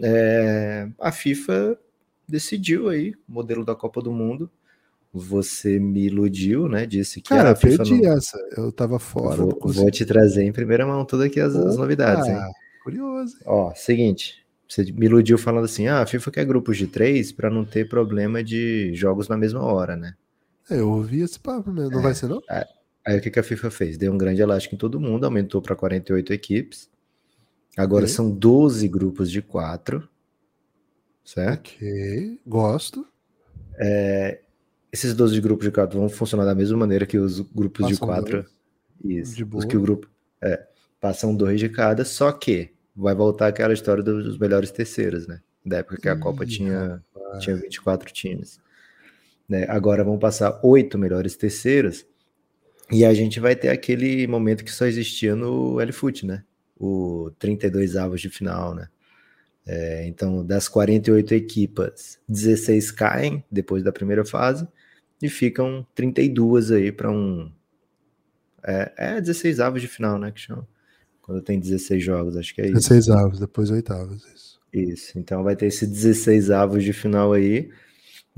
[0.00, 1.76] É, a FIFA
[2.28, 4.50] decidiu aí o modelo da Copa do Mundo.
[5.12, 6.84] Você me iludiu, né?
[6.84, 8.12] Disse que Cara, a FIFA perdi não...
[8.12, 8.38] essa.
[8.56, 9.36] Eu tava fora.
[9.36, 12.38] Vou, vou, te trazer em primeira mão todas aqui as, as novidades, hein?
[12.84, 13.34] Curioso.
[13.36, 13.42] Hein?
[13.46, 14.46] Ó, seguinte.
[14.68, 17.88] Você me iludiu falando assim: ah, a FIFA quer grupos de três para não ter
[17.88, 20.14] problema de jogos na mesma hora, né?
[20.70, 21.90] É, eu ouvi esse papo mesmo.
[21.90, 22.42] Não é, vai ser, não?
[22.48, 22.64] Aí,
[23.06, 23.96] aí o que, que a FIFA fez?
[23.96, 26.90] Deu um grande elástico em todo mundo, aumentou para 48 equipes.
[27.78, 28.14] Agora okay.
[28.14, 30.06] são 12 grupos de quatro
[31.28, 31.74] certo?
[31.76, 33.06] Ok, gosto.
[33.78, 34.40] É,
[34.90, 37.98] esses 12 grupos de quatro vão funcionar da mesma maneira que os grupos Passam de
[38.00, 38.42] quatro.
[38.42, 38.56] Dois.
[39.04, 39.36] Isso.
[39.36, 40.08] De os que o grupo.
[40.40, 40.66] É,
[41.00, 45.40] passam dois de cada, só que vai voltar aquela história dos melhores terceiros, né?
[45.64, 47.02] Da época que a Copa tinha,
[47.40, 48.58] tinha 24 times.
[49.48, 49.66] Né?
[49.68, 52.06] Agora vão passar oito melhores terceiros
[52.90, 56.42] e a gente vai ter aquele momento que só existia no L-Foot, né?
[56.76, 58.88] O 32 avos de final, né?
[59.70, 64.66] É, então, das 48 equipas, 16 caem depois da primeira fase
[65.20, 67.52] e ficam 32 aí para um.
[68.64, 70.32] É, é 16 avos de final, né?
[70.32, 70.66] Que chama.
[71.20, 72.76] Quando tem 16 jogos, acho que é isso.
[72.76, 74.58] 16 avos, depois oitavos, isso.
[74.72, 77.70] Isso, então vai ter esse 16 avos de final aí.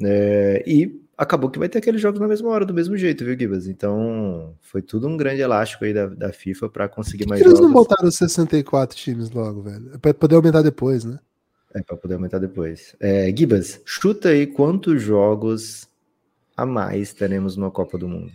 [0.03, 3.38] É, e acabou que vai ter aqueles jogos na mesma hora, do mesmo jeito, viu,
[3.38, 3.66] Gibas?
[3.66, 7.61] Então foi tudo um grande elástico aí da, da FIFA para conseguir mais Eles jogos.
[7.61, 9.90] Eles não botaram 64 times logo, velho.
[9.94, 11.18] É pra poder aumentar depois, né?
[11.74, 12.96] É, para poder aumentar depois.
[12.98, 15.87] É, Gibas, chuta aí quantos jogos
[16.56, 18.33] a mais teremos numa Copa do Mundo.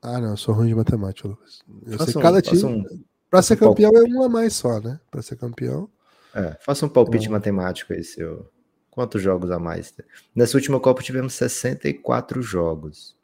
[0.00, 1.64] Ah, não, eu sou ruim de matemática, Lucas.
[1.84, 2.64] Eu faça sei um, cada time.
[2.64, 2.84] Um,
[3.28, 5.00] pra ser campeão é um a mais só, né?
[5.10, 5.88] Pra ser campeão.
[6.32, 8.48] É, faça um palpite matemático aí, seu.
[8.94, 9.92] Quantos jogos a mais?
[10.32, 13.16] Nessa última Copa tivemos 64 jogos.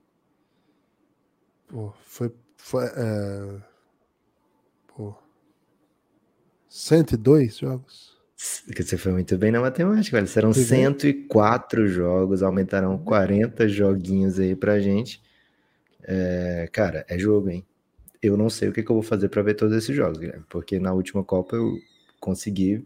[1.69, 2.35] Pô, foi.
[2.57, 3.63] foi é...
[4.89, 5.15] Pô.
[6.69, 8.19] 102 jogos?
[8.37, 10.27] Você foi muito bem na matemática, velho.
[10.27, 11.89] Serão foi 104 bem?
[11.93, 15.23] jogos, aumentarão 40 joguinhos aí pra gente.
[16.03, 17.65] É, cara, é jogo, hein?
[18.21, 20.45] Eu não sei o que, que eu vou fazer para ver todos esses jogos, Guilherme,
[20.49, 21.79] porque na última Copa eu
[22.19, 22.85] consegui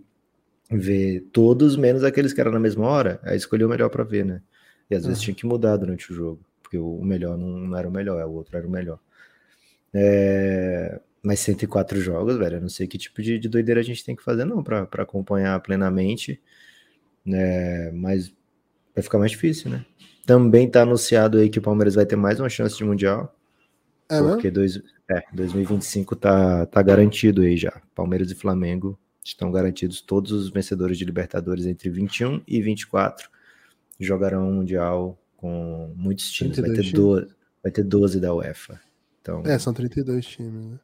[0.71, 4.25] ver todos, menos aqueles que eram na mesma hora, aí escolhi o melhor para ver,
[4.25, 4.43] né?
[4.91, 5.09] E às uhum.
[5.09, 8.33] vezes tinha que mudar durante o jogo, porque o melhor não, era o melhor, o
[8.33, 8.99] outro era o melhor.
[9.93, 11.01] É...
[11.23, 14.15] Mas 104 jogos, velho, eu não sei que tipo de, de doideira a gente tem
[14.15, 16.41] que fazer, não, para acompanhar plenamente,
[17.25, 17.91] né?
[17.93, 18.33] Mas
[18.95, 19.85] vai ficar mais difícil, né?
[20.27, 23.35] Também tá anunciado aí que o Palmeiras vai ter mais uma chance de Mundial.
[24.09, 27.81] É porque dois, é, 2025 tá, tá garantido aí já.
[27.95, 33.31] Palmeiras e Flamengo Estão garantidos todos os vencedores de Libertadores entre 21 e 24
[34.01, 36.59] jogarão um Mundial com muitos times.
[36.59, 36.93] Vai ter, times.
[36.93, 37.29] 12,
[37.63, 38.81] vai ter 12 da UEFA.
[39.21, 40.79] Então, é, são 32 times, né?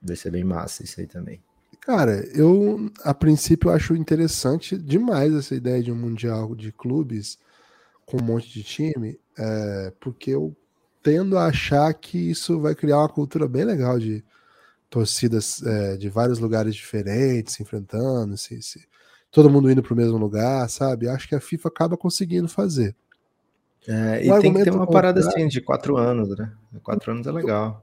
[0.00, 1.42] Vai ser bem massa isso aí também.
[1.80, 7.38] Cara, eu a princípio acho interessante demais essa ideia de um Mundial de clubes
[8.06, 10.54] com um monte de time, é, porque eu
[11.02, 14.24] tendo a achar que isso vai criar uma cultura bem legal de
[14.92, 18.86] torcidas é, de vários lugares diferentes se enfrentando, se, se,
[19.30, 21.08] todo mundo indo para o mesmo lugar, sabe?
[21.08, 22.94] Acho que a FIFA acaba conseguindo fazer.
[23.88, 26.52] É, e tem que ter uma parada assim de quatro anos, né?
[26.82, 27.82] Quatro anos é legal.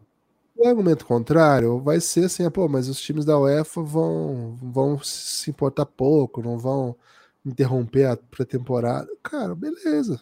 [0.55, 5.49] O argumento contrário vai ser assim, pô, mas os times da UEFA vão, vão se
[5.49, 6.95] importar pouco, não vão
[7.43, 9.09] interromper a pré-temporada.
[9.23, 10.21] Cara, beleza.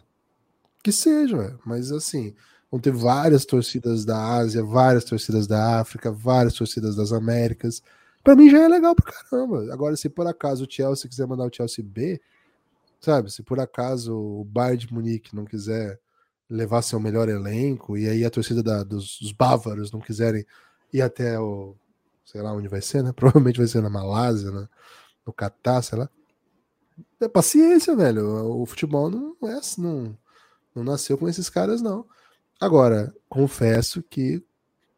[0.81, 2.33] Que seja, mas assim,
[2.71, 7.81] Vão ter várias torcidas da Ásia, várias torcidas da África, várias torcidas das Américas.
[8.23, 9.73] Para mim já é legal pra caramba.
[9.73, 12.19] Agora, se por acaso o Chelsea quiser mandar o Chelsea B,
[12.99, 13.31] sabe?
[13.31, 15.99] Se por acaso o Bayern de Munique não quiser
[16.49, 20.45] levar seu melhor elenco e aí a torcida da, dos, dos bávaros não quiserem
[20.93, 21.75] ir até o
[22.25, 23.11] sei lá onde vai ser, né?
[23.15, 24.67] Provavelmente vai ser na Malásia, né?
[25.27, 26.09] no Catar, sei lá.
[27.19, 28.61] É paciência, velho.
[28.61, 30.17] O futebol não é não,
[30.73, 32.05] não nasceu com esses caras, não.
[32.59, 34.43] Agora, confesso que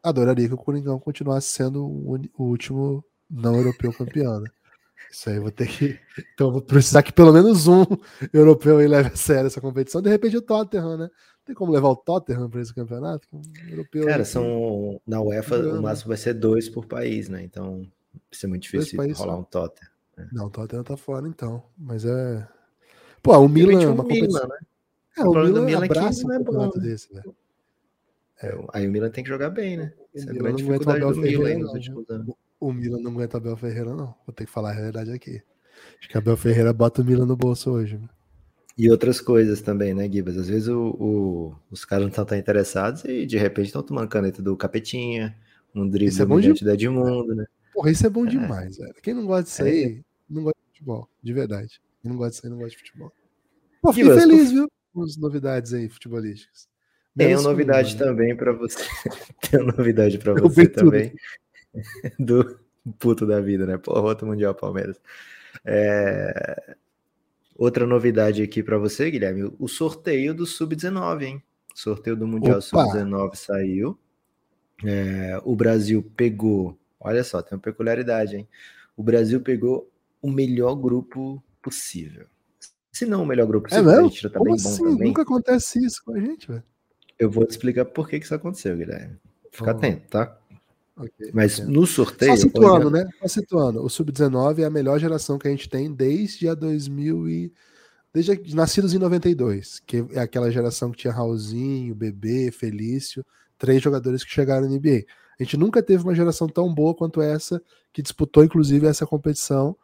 [0.02, 4.40] adoraria que o Coringão continuasse sendo o, último não europeu campeão.
[4.40, 4.48] Né?
[5.10, 5.98] Isso aí vou ter que.
[6.34, 7.84] Então vou precisar que pelo menos um
[8.32, 10.02] europeu aí leve a sério essa competição.
[10.02, 11.10] De repente o Tottenham, né?
[11.44, 13.26] Tem como levar o Tottenham para esse campeonato?
[13.32, 15.00] Um europeu Cara, são.
[15.06, 17.42] Na UEFA o máximo vai ser dois por país, né?
[17.42, 19.90] Então vai ser muito difícil rolar um Tottenham.
[20.16, 20.28] Né?
[20.32, 21.62] Não, o Tottenham tá fora então.
[21.78, 22.46] Mas é.
[23.22, 24.42] Pô, o Milan é uma competição.
[24.42, 24.58] Milan, né?
[25.16, 27.34] É, o, o Milan, Milan abraça um é campeonato é desse, velho.
[28.42, 29.92] É, aí o Milan tem que jogar bem, né?
[30.14, 32.34] Essa é a grande dificuldade do Milan nos últimos anos.
[32.58, 34.14] O Milan não aguenta Abel Ferreira, não.
[34.26, 35.42] Vou ter que falar a realidade aqui.
[35.98, 37.96] Acho que Abel Ferreira bota o Milan no bolso hoje.
[37.96, 38.08] Né?
[38.76, 40.38] E outras coisas também, né, Gibas?
[40.38, 44.08] Às vezes o, o, os caras não estão tão interessados e de repente estão tomando
[44.08, 45.36] caneta do Capetinha,
[45.74, 46.64] um drible é bom de...
[46.64, 47.44] da Edmundo, né?
[47.74, 48.30] Porra, isso é bom é.
[48.30, 48.94] demais, velho.
[49.02, 50.00] Quem não gosta disso aí, é.
[50.28, 51.80] não gosta de futebol, de verdade.
[52.00, 53.12] Quem não gosta disso aí, não gosta de futebol.
[53.82, 54.68] Pô, fiquei Gibas, feliz, viu?
[54.94, 56.69] Com as novidades aí futebolísticas.
[57.16, 58.78] Tem novidade também para você.
[59.50, 61.12] Tem novidade para você também.
[62.18, 62.58] Do
[62.98, 63.78] puto da vida, né?
[63.78, 65.00] Porra, outro Mundial Palmeiras.
[65.64, 66.76] É...
[67.56, 71.42] Outra novidade aqui para você, Guilherme, o sorteio do Sub-19, hein?
[71.74, 73.98] O sorteio do Mundial Sub-19 saiu.
[74.84, 75.40] É...
[75.44, 78.48] O Brasil pegou, olha só, tem uma peculiaridade, hein?
[78.96, 79.90] O Brasil pegou
[80.22, 82.26] o melhor grupo possível.
[82.92, 84.84] Se não o melhor grupo é possível, é a gente tá Como bem assim?
[84.84, 85.08] bom também.
[85.08, 86.64] Nunca acontece isso com a gente, velho.
[87.20, 89.18] Eu vou te explicar por que, que isso aconteceu, Guilherme.
[89.52, 90.38] Fica atento, tá?
[90.96, 92.34] Okay, Mas no sorteio.
[92.34, 93.06] Só situando, né?
[93.20, 93.84] Só situando.
[93.84, 97.52] O Sub-19 é a melhor geração que a gente tem desde a 2000 e.
[98.12, 103.24] Desde nascidos em 92, que é aquela geração que tinha Raulzinho, Bebê, Felício,
[103.56, 105.04] três jogadores que chegaram na NBA.
[105.38, 109.76] A gente nunca teve uma geração tão boa quanto essa, que disputou inclusive essa competição.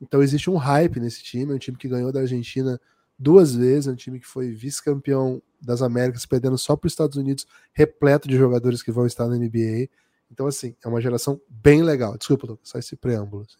[0.00, 2.80] Então existe um hype nesse time, é um time que ganhou da Argentina
[3.18, 7.16] duas vezes, é um time que foi vice-campeão das Américas, perdendo só para os Estados
[7.16, 9.88] Unidos, repleto de jogadores que vão estar na NBA.
[10.30, 12.16] Então, assim, é uma geração bem legal.
[12.16, 13.42] Desculpa, Lucas, só esse preâmbulo.
[13.42, 13.56] Assim.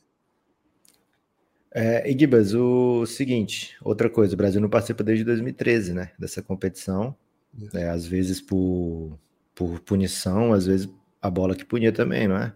[1.72, 6.42] É, e Gibas, o seguinte, outra coisa, o Brasil não participa desde 2013, né, dessa
[6.42, 7.14] competição,
[7.74, 9.18] é, às vezes por,
[9.54, 10.88] por punição, às vezes
[11.20, 12.52] a bola que punia também, não é?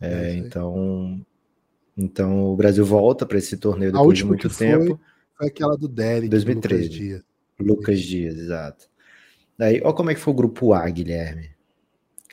[0.00, 1.24] é, é então,
[1.96, 4.96] então o Brasil volta para esse torneio depois de muito tempo.
[4.96, 5.11] Foi,
[5.42, 6.82] foi aquela do Derek, 2013.
[6.84, 7.22] Lucas Dias.
[7.58, 8.88] Lucas Dias, exato.
[9.58, 11.50] Daí, olha como é que foi o grupo A, Guilherme.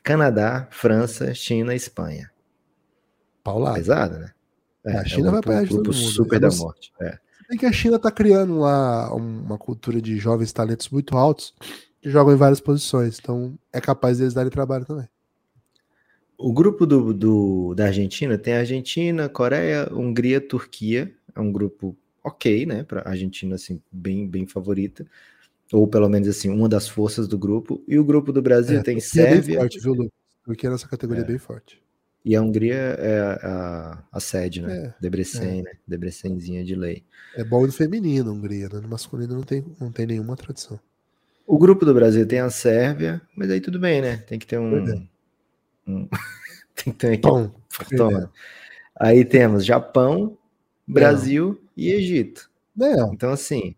[0.03, 2.29] Canadá, França, China, Espanha.
[3.43, 3.75] Paulado.
[3.75, 4.31] Pesado, né?
[4.85, 6.93] É, a China é um vai para o grupo super é, da morte.
[7.01, 7.17] É.
[7.49, 11.53] Tem que a China está criando lá uma cultura de jovens talentos muito altos
[11.99, 13.17] que jogam em várias posições.
[13.19, 15.09] Então é capaz deles darem trabalho também.
[16.37, 21.13] O grupo do, do, da Argentina tem Argentina, Coreia, Hungria, Turquia.
[21.35, 21.97] É um grupo
[22.29, 22.83] ok, né?
[22.83, 25.05] Para a Argentina, assim, bem, bem favorita.
[25.71, 27.83] Ou pelo menos, assim, uma das forças do grupo.
[27.87, 29.57] E o grupo do Brasil é, tem Sérvia.
[29.57, 30.11] É forte, viu, Lucas?
[30.43, 31.27] Turquia nessa categoria é.
[31.27, 31.81] bem forte.
[32.25, 34.77] E a Hungria é a, a sede, né?
[34.77, 35.63] É, Debrecen, é.
[35.63, 35.71] né?
[35.87, 37.03] Debrecenzinha de lei.
[37.35, 38.79] É bom no feminino, Hungria, né?
[38.81, 40.79] No masculino não tem, não tem nenhuma tradição.
[41.45, 44.17] O grupo do Brasil tem a Sérvia, mas aí tudo bem, né?
[44.17, 45.07] Tem que ter um, é.
[46.75, 47.17] Tem que ter.
[47.19, 47.51] Bom,
[48.11, 48.29] é.
[48.99, 50.37] Aí temos Japão,
[50.91, 51.69] Brasil Não.
[51.77, 52.49] e Egito.
[52.75, 53.13] Não.
[53.13, 53.75] Então, assim,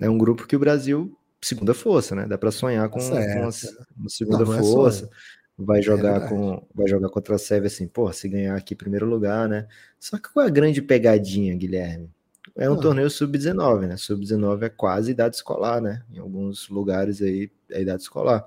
[0.00, 2.26] é um grupo que o Brasil, segunda força, né?
[2.26, 3.50] Dá para sonhar com, com uma,
[3.96, 5.04] uma, segunda Não, é força.
[5.06, 8.76] É vai jogar é com vai jogar contra a Sérvia assim, pô, se ganhar aqui
[8.76, 9.66] primeiro lugar, né?
[9.98, 12.10] Só que qual é a grande pegadinha, Guilherme?
[12.56, 12.80] É um ah.
[12.80, 13.96] torneio sub-19, né?
[13.96, 16.02] Sub-19 é quase idade escolar, né?
[16.12, 18.46] Em alguns lugares aí é idade escolar.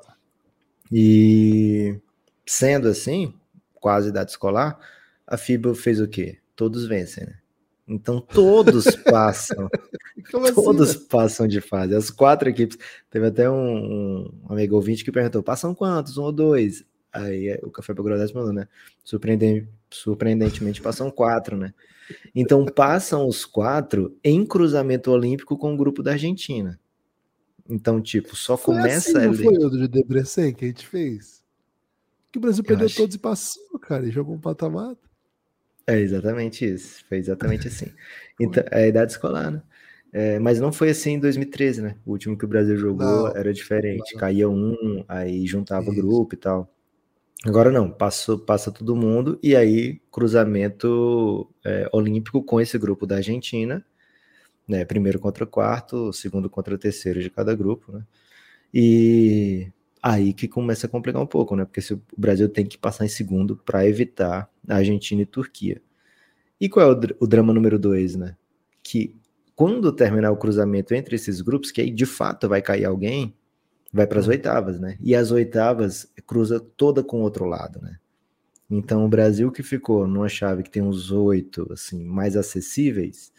[0.89, 1.99] E
[2.45, 3.33] Sendo assim,
[3.75, 4.77] quase idade escolar,
[5.25, 6.39] a FIBA fez o quê?
[6.55, 7.35] Todos vencem, né?
[7.87, 9.69] Então todos passam.
[10.33, 11.95] Assim, todos assim, passam de fase.
[11.95, 12.77] As quatro equipes.
[13.09, 16.17] Teve até um, um amigo ouvinte que perguntou: passam quantos?
[16.17, 16.83] Um ou dois?
[17.11, 18.67] Aí o Café Belgradete falou, né?
[19.03, 21.73] Surpreendente, surpreendentemente passam quatro, né?
[22.33, 26.79] Então passam os quatro em cruzamento olímpico com o grupo da Argentina.
[27.69, 29.43] Então, tipo, só foi começa assim, ali.
[29.43, 31.41] Não foi o de Debrecen que a gente fez?
[32.31, 32.95] que o Brasil perdeu acho...
[32.95, 34.95] todos e passou, cara, e jogou um patamar.
[35.87, 37.87] É exatamente isso, foi exatamente assim.
[38.39, 39.61] Então, é a idade escolar, né?
[40.11, 41.95] É, mas não foi assim em 2013, né?
[42.05, 44.13] O último que o Brasil jogou não, era diferente.
[44.13, 44.19] Não.
[44.19, 46.67] Caía um, aí juntava o grupo e tal.
[47.45, 53.17] Agora não, passou, passa todo mundo e aí cruzamento é, olímpico com esse grupo da
[53.17, 53.85] Argentina,
[54.67, 54.85] né?
[54.85, 58.03] Primeiro contra quarto, segundo contra terceiro de cada grupo, né?
[58.73, 61.65] E aí que começa a complicar um pouco, né?
[61.65, 65.81] Porque se o Brasil tem que passar em segundo para evitar a Argentina e Turquia.
[66.59, 68.35] E qual é o, o drama número dois, né?
[68.81, 69.15] Que
[69.55, 73.35] quando terminar o cruzamento entre esses grupos, que aí de fato vai cair alguém,
[73.93, 74.31] vai para as hum.
[74.31, 74.97] oitavas, né?
[74.99, 77.97] E as oitavas cruza toda com o outro lado, né?
[78.69, 83.31] Então o Brasil que ficou numa chave que tem uns oito assim mais acessíveis,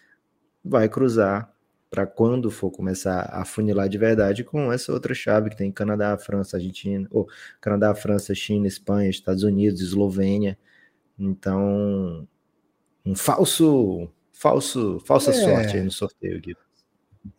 [0.65, 1.52] vai cruzar
[1.93, 6.17] para quando for começar a funilar de verdade com essa outra chave que tem Canadá,
[6.17, 7.29] França, Argentina, ou
[7.61, 10.59] Canadá, França, China, Espanha, Estados Unidos, Eslovênia.
[11.19, 12.27] Então,
[13.05, 15.35] um falso, falso, falsa é.
[15.35, 16.57] sorte aí no sorteio, Gui.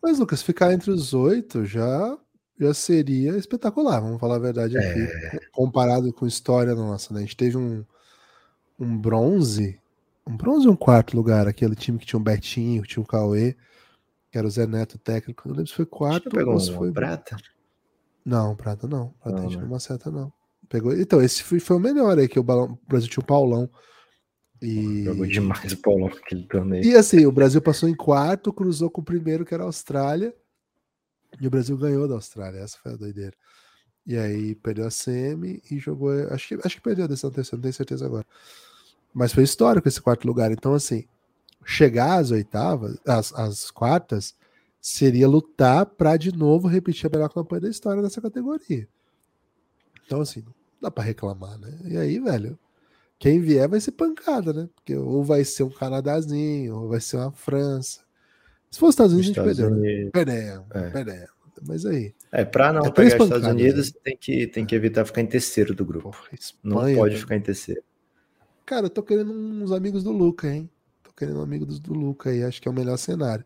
[0.00, 2.16] Mas, Lucas, ficar entre os oito já,
[2.56, 5.00] já seria espetacular, vamos falar a verdade aqui.
[5.00, 5.40] É.
[5.50, 7.18] Comparado com a história nossa, né?
[7.18, 7.84] A gente teve um,
[8.78, 9.80] um bronze,
[10.24, 13.56] um bronze e um quarto lugar, aquele time que tinha um Betinho, tinha um Cauê
[14.34, 15.46] que era o Zé Neto técnico.
[15.46, 16.90] Não lembro se foi quatro pegou ou se foi.
[16.90, 17.36] Prata?
[18.24, 19.10] Não, prata não.
[19.22, 20.32] Prata não, a gente não acerta, não.
[20.68, 20.92] Pegou...
[20.92, 22.76] Então, esse foi, foi o melhor aí, que o, balão...
[22.88, 23.70] Brasil tinha o Paulão.
[24.60, 25.04] E...
[25.04, 26.84] Jogou demais o Paulão naquele torneio.
[26.84, 30.34] E assim, o Brasil passou em quarto, cruzou com o primeiro, que era a Austrália.
[31.40, 32.58] E o Brasil ganhou da Austrália.
[32.58, 33.36] Essa foi a doideira.
[34.04, 36.10] E aí perdeu a semi e jogou.
[36.32, 38.26] Acho que, acho que perdeu a decisão terceira, não tenho certeza agora.
[39.14, 40.50] Mas foi histórico esse quarto lugar.
[40.50, 41.04] Então, assim,
[41.64, 44.34] chegar às oitavas, às, às quartas,
[44.80, 48.86] seria lutar para de novo repetir a melhor campanha da história nessa categoria.
[50.06, 51.78] Então, assim, não dá para reclamar, né?
[51.86, 52.58] E aí, velho,
[53.18, 54.68] quem vier vai ser pancada, né?
[54.74, 58.00] Porque ou vai ser um Canadazinho, ou vai ser uma França.
[58.70, 60.04] Se for os Estados Unidos, Estados a gente perdeu.
[60.04, 60.10] Né?
[60.12, 60.90] Perdemos, é.
[60.90, 61.34] perdemos.
[61.66, 62.14] Mas aí.
[62.32, 65.22] É, para não É pegar os Estados pancadas, Unidos, tem que, tem que evitar ficar
[65.22, 66.10] em terceiro do grupo.
[66.10, 66.28] Porra,
[66.62, 67.20] Não Espanha, pode cara.
[67.20, 67.82] ficar em terceiro.
[68.66, 70.68] Cara, eu tô querendo uns amigos do Luca, hein?
[71.16, 73.44] Querendo um amigo do, do Luca aí, acho que é o melhor cenário.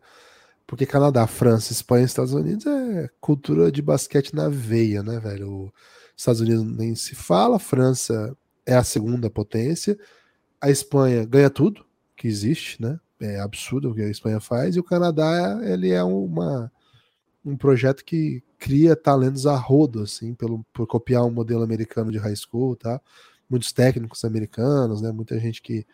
[0.65, 5.73] Porque Canadá, França, Espanha e Estados Unidos é cultura de basquete na veia, né, velho?
[6.15, 9.97] Estados Unidos nem se fala, França é a segunda potência,
[10.61, 12.99] a Espanha ganha tudo que existe, né?
[13.19, 16.71] É absurdo o que a Espanha faz, e o Canadá, ele é uma,
[17.43, 22.17] um projeto que cria talentos a rodo, assim, pelo, por copiar um modelo americano de
[22.17, 23.01] high school, tá?
[23.49, 25.11] Muitos técnicos americanos, né?
[25.11, 25.85] Muita gente que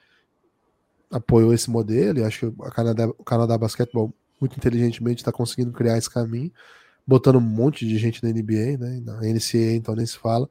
[1.18, 5.72] apoiou esse modelo, e acho que o Canadá, o Canadá Basquetebol muito inteligentemente está conseguindo
[5.72, 6.52] criar esse caminho,
[7.08, 9.02] botando um monte de gente na NBA, né?
[9.04, 10.50] Na NCAA, então nem se fala.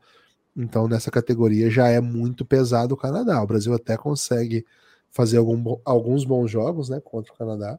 [0.56, 3.42] Então, nessa categoria já é muito pesado o Canadá.
[3.42, 4.64] O Brasil até consegue
[5.10, 7.78] fazer algum alguns bons jogos, né, contra o Canadá,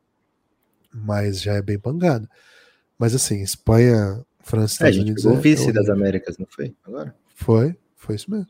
[0.94, 2.30] mas já é bem pangado.
[3.00, 5.90] Mas assim, Espanha, França, É, a Estados gente Unidos o é- vice é das.
[5.90, 6.76] Américas, não foi?
[6.86, 7.16] Agora?
[7.34, 8.48] Foi, foi isso mesmo.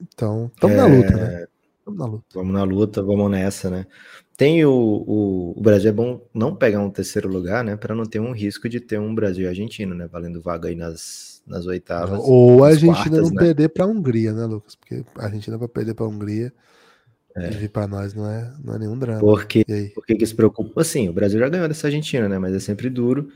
[0.00, 1.46] Então, estamos na É, luta, né?
[1.80, 2.24] Estamos na luta.
[2.34, 3.86] Vamos na luta, vamos nessa, né?
[4.36, 7.76] Tem o, o, o Brasil é bom não pegar um terceiro lugar, né?
[7.76, 10.06] Para não ter um risco de ter um Brasil e Argentina, né?
[10.06, 12.20] Valendo vaga aí nas, nas oitavas.
[12.22, 13.40] Ou a Argentina quartas, não né?
[13.40, 14.74] perder para a Hungria, né, Lucas?
[14.74, 16.52] Porque a Argentina vai perder para a Hungria
[17.36, 17.64] É.
[17.64, 19.20] e para nós não é, não é nenhum drama.
[19.20, 19.88] Porque E aí?
[19.90, 20.80] Por que, que se preocupa?
[20.80, 22.38] Assim, o Brasil já ganhou dessa Argentina, né?
[22.38, 23.28] Mas é sempre duro.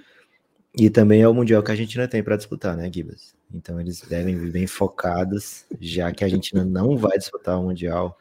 [0.77, 3.35] E também é o Mundial que a Argentina tem para disputar, né, Gibas?
[3.53, 8.19] Então eles devem vir bem focados, já que a Argentina não vai disputar o Mundial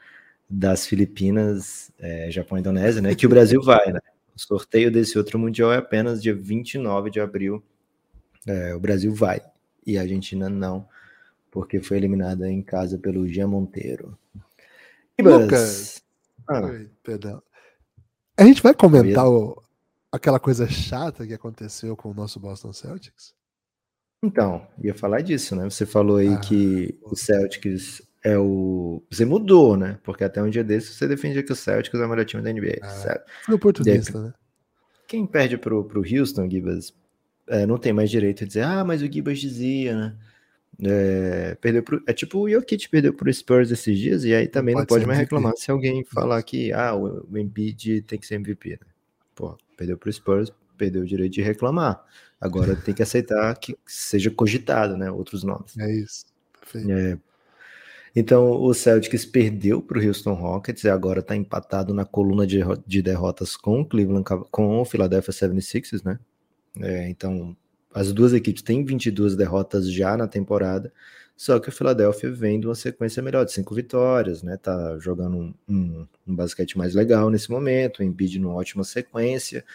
[0.55, 3.15] das Filipinas, é, Japão e Indonésia, né?
[3.15, 3.99] Que o Brasil vai, né?
[4.35, 7.63] O sorteio desse outro Mundial é apenas dia 29 de abril.
[8.45, 9.41] É, o Brasil vai
[9.85, 10.87] e a Argentina não,
[11.51, 14.17] porque foi eliminada em casa pelo Jean Monteiro.
[15.19, 16.03] Gibas, Lucas.
[16.47, 17.41] ah, Oi, perdão.
[18.37, 19.61] A gente vai comentar o-
[20.11, 23.33] aquela coisa chata que aconteceu com o nosso Boston Celtics?
[24.23, 25.63] Então, ia falar disso, né?
[25.65, 29.03] Você falou aí Ah, que o Celtics é o.
[29.11, 29.99] Você mudou, né?
[30.03, 32.51] Porque até um dia desses você defendia que o Celtics é o melhor time da
[32.51, 32.79] NBA.
[32.81, 32.87] Ah.
[32.87, 33.29] certo?
[33.43, 34.33] Fui oportunista, né?
[35.07, 36.93] Quem perde pro, pro Houston, Gibas,
[37.47, 40.15] é, não tem mais direito de dizer, ah, mas o Gibas dizia, né?
[40.81, 44.73] É, perdeu pro, é tipo o Jokic perdeu pro Spurs esses dias, e aí também
[44.73, 45.35] não pode pode, ser mais MVP.
[45.35, 48.87] reclamar se alguém falar que ah, o, o Embiid tem que ser MVP, né?
[49.35, 52.03] Pô, perdeu pro Spurs, perdeu o direito de reclamar.
[52.41, 55.11] Agora tem que aceitar que seja cogitado, né?
[55.11, 55.77] Outros nomes.
[55.77, 56.25] É isso.
[56.59, 56.91] Perfeito.
[56.91, 57.17] É.
[58.15, 62.59] Então, o Celtics perdeu para o Houston Rockets e agora está empatado na coluna de,
[62.85, 66.19] de derrotas com o Cleveland, com o Philadelphia 76ers, né?
[66.79, 67.57] É, então,
[67.93, 70.93] as duas equipes têm 22 derrotas já na temporada,
[71.35, 74.57] só que o Philadelphia vem de uma sequência melhor, de cinco vitórias, né?
[74.57, 79.65] Tá jogando um, um, um basquete mais legal nesse momento, o Embiid numa ótima sequência.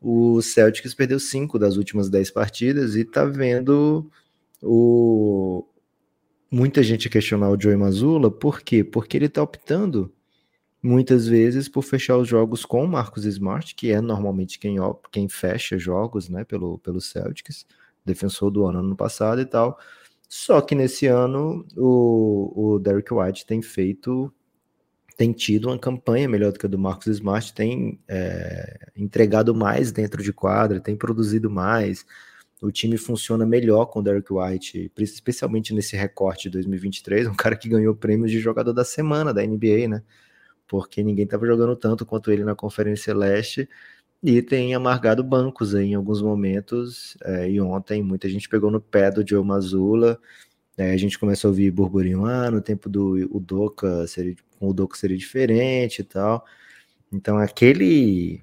[0.00, 4.10] O Celtics perdeu cinco das últimas 10 partidas e tá vendo
[4.62, 5.64] o,
[6.52, 8.84] muita gente questionar o Joey Mazzulla, por quê?
[8.84, 10.12] Porque ele tá optando
[10.82, 14.76] muitas vezes por fechar os jogos com o Marcus Smart, que é normalmente quem,
[15.10, 17.64] quem fecha jogos, né, pelo, pelo Celtics,
[18.04, 19.78] defensor do ano ano passado e tal.
[20.28, 24.30] Só que nesse ano o, o Derrick White tem feito,
[25.16, 29.90] tem tido uma campanha melhor do que a do Marcus Smart, tem é, entregado mais
[29.90, 32.04] dentro de quadra, tem produzido mais,
[32.62, 37.56] o time funciona melhor com o Derrick White, especialmente nesse recorte de 2023, um cara
[37.56, 40.02] que ganhou prêmios de jogador da semana da NBA, né?
[40.68, 43.68] Porque ninguém estava jogando tanto quanto ele na Conferência Leste
[44.22, 47.16] e tem amargado bancos aí em alguns momentos.
[47.24, 50.18] é, e ontem muita gente pegou no pé do Joe Mazzulla.
[50.78, 54.70] é, a gente começou a ouvir burburinho, ah, no tempo do Udoka seria, com o
[54.70, 56.44] Udoka seria diferente e tal.
[57.12, 58.42] Então aquele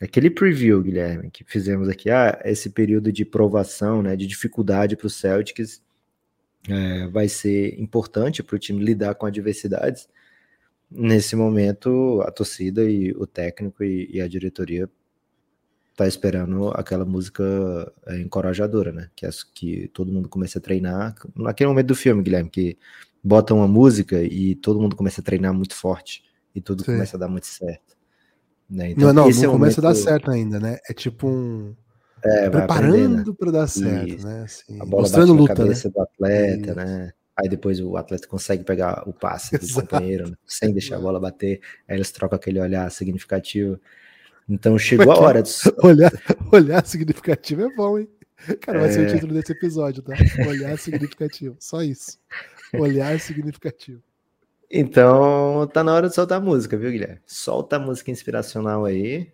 [0.00, 5.06] aquele preview, Guilherme, que fizemos aqui, ah, esse período de provação, né, de dificuldade para
[5.06, 5.82] o Celtics
[6.68, 10.08] é, vai ser importante para o time lidar com adversidades.
[10.90, 14.88] Nesse momento, a torcida e o técnico e, e a diretoria
[15.96, 17.44] tá esperando aquela música
[18.06, 19.10] é, encorajadora, né?
[19.14, 21.14] Que, as, que todo mundo comece a treinar.
[21.36, 22.78] Naquele momento do filme, Guilherme, que
[23.22, 26.24] bota uma música e todo mundo começa a treinar muito forte
[26.54, 26.92] e tudo Sim.
[26.92, 27.99] começa a dar muito certo.
[28.70, 28.94] Né?
[28.96, 30.78] não, não, esse não é começa a dar certo ainda, né?
[30.88, 31.74] É tipo um.
[32.22, 32.50] É, né?
[32.50, 34.26] preparando para dar certo, Isso.
[34.26, 34.42] né?
[34.44, 35.68] Assim, A bola mostrando bate na luta, né?
[35.68, 36.74] cabeça do atleta, Isso.
[36.76, 37.12] né?
[37.36, 39.88] Aí depois o atleta consegue pegar o passe do Exato.
[39.88, 40.36] companheiro, né?
[40.46, 41.60] sem deixar a bola bater.
[41.88, 43.80] Aí eles trocam aquele olhar significativo.
[44.48, 45.50] Então chegou a hora de...
[45.82, 46.12] Olhar,
[46.52, 48.08] olhar significativo é bom, hein?
[48.60, 49.14] Cara, vai ser o É.
[49.14, 50.12] título desse episódio, tá?
[50.46, 51.56] Olhar significativo.
[51.58, 52.18] Só isso.
[52.74, 54.02] Olhar significativo.
[54.70, 57.18] Então tá na hora de soltar a música, viu, Guilherme?
[57.26, 59.32] Solta a música inspiracional aí.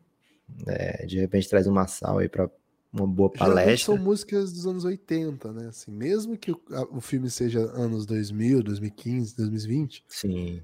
[0.67, 2.49] É, de repente traz uma sal aí pra
[2.93, 3.95] uma boa Geralmente palestra.
[3.95, 5.67] são músicas dos anos 80, né?
[5.69, 6.61] Assim, mesmo que o,
[6.93, 10.63] o filme seja anos 2000, 2015, 2020, Sim.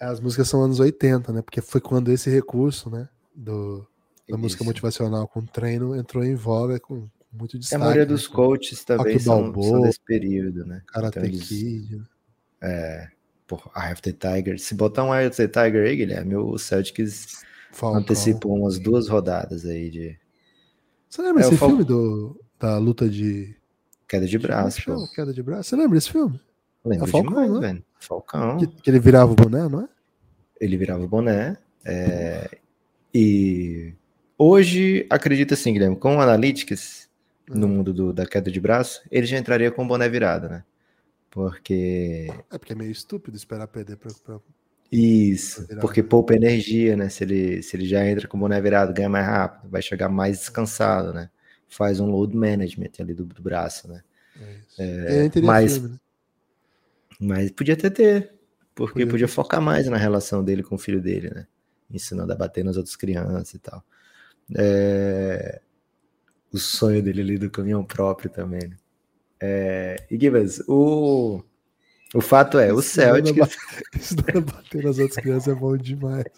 [0.00, 1.42] as músicas são anos 80, né?
[1.42, 3.08] Porque foi quando esse recurso, né?
[3.34, 3.86] Do,
[4.28, 4.68] da música Isso.
[4.68, 7.74] motivacional com treino entrou em voga com muito destaque.
[7.82, 8.12] a maioria né?
[8.12, 10.80] dos coaches também são, são Balboa, desse período, né?
[10.86, 11.96] Karate Então eles- Kid.
[11.96, 12.04] né?
[12.62, 13.08] É,
[13.48, 14.58] por Eye of the Tiger.
[14.60, 17.42] Se botar um Eye of the Tiger aí, Guilherme, o Celtics
[17.72, 18.00] Falcão.
[18.00, 20.16] antecipou umas duas rodadas aí de
[21.08, 23.56] Você lembra É, esse Fal- filme do, da luta de.
[24.06, 24.84] queda de é braço.
[24.84, 25.08] pô.
[25.14, 25.70] Queda de braço?
[25.70, 26.38] Você lembra desse filme?
[26.84, 27.60] Lembro É Falcão, demais, né?
[27.60, 27.84] velho.
[27.98, 28.56] Falcão.
[28.58, 29.88] Que, que ele virava o boné, não é?
[30.60, 31.56] Ele virava o boné.
[31.84, 32.48] é,
[33.14, 33.94] E
[34.36, 37.08] hoje, acredita assim, Guilherme, com o Analytics,
[37.48, 37.70] no Hum.
[37.70, 40.62] mundo do- da queda de braço, ele já entraria com o boné virado, né?
[41.30, 44.12] Porque É porque é meio estúpido esperar perder pra.
[44.24, 44.40] pra-
[44.90, 47.08] Isso, Virar, porque poupa energia, né?
[47.10, 50.08] Se ele, se ele já entra com o boné virado, ganha mais rápido, vai chegar
[50.08, 51.30] mais descansado, né?
[51.68, 54.02] Faz um load management ali do, do braço, né?
[54.40, 54.88] É isso.
[55.06, 56.00] É, mas- filme, né?
[57.20, 58.32] Mas podia até ter,
[58.74, 61.46] porque Podia podia, focar mais na relação dele com o filho dele, né?
[61.90, 63.82] Ensinando a bater nas outras crianças e tal.
[64.56, 65.60] É,
[66.52, 68.76] O sonho dele ali do caminhão próprio também, né?
[69.40, 69.96] É...
[70.10, 71.42] E Gibas, o...
[72.14, 73.56] o fato é, o ano Celtics...
[73.96, 76.24] Isso daí bater nas outras crianças é bom demais.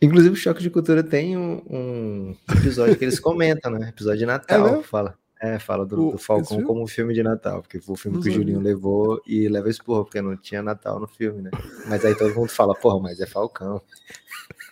[0.00, 3.88] Inclusive, o Choque de Cultura tem um, um episódio que eles comentam, né?
[3.88, 4.64] Episódio de Natal.
[4.64, 4.82] mesmo?
[4.84, 7.96] fala, é, fala do, O- do Falcão como um filme de Natal, porque foi o
[7.96, 11.50] filme que o Julinho levou e leva esporro, porque não tinha Natal no filme, né?
[11.88, 13.82] Mas aí todo mundo fala, porra, mas é Falcão.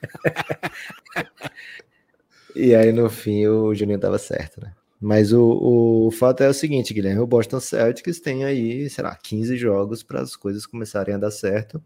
[2.54, 4.72] e aí no fim o Julinho tava certo, né?
[5.01, 9.14] Mas o, o fato é o seguinte, Guilherme, o Boston Celtics tem aí, sei lá,
[9.14, 11.82] 15 jogos para as coisas começarem a dar certo.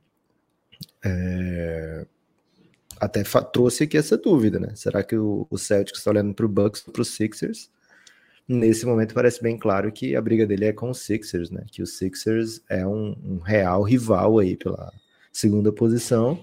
[1.04, 2.06] É,
[3.00, 4.72] Até trouxe aqui essa dúvida, né?
[4.76, 7.70] Será que o, o Celtics está olhando para o Bucks para os Sixers?
[8.46, 11.64] Nesse momento parece bem claro que a briga dele é com os Sixers, né?
[11.70, 14.92] Que o Sixers é um, um real rival aí pela
[15.32, 16.42] segunda posição.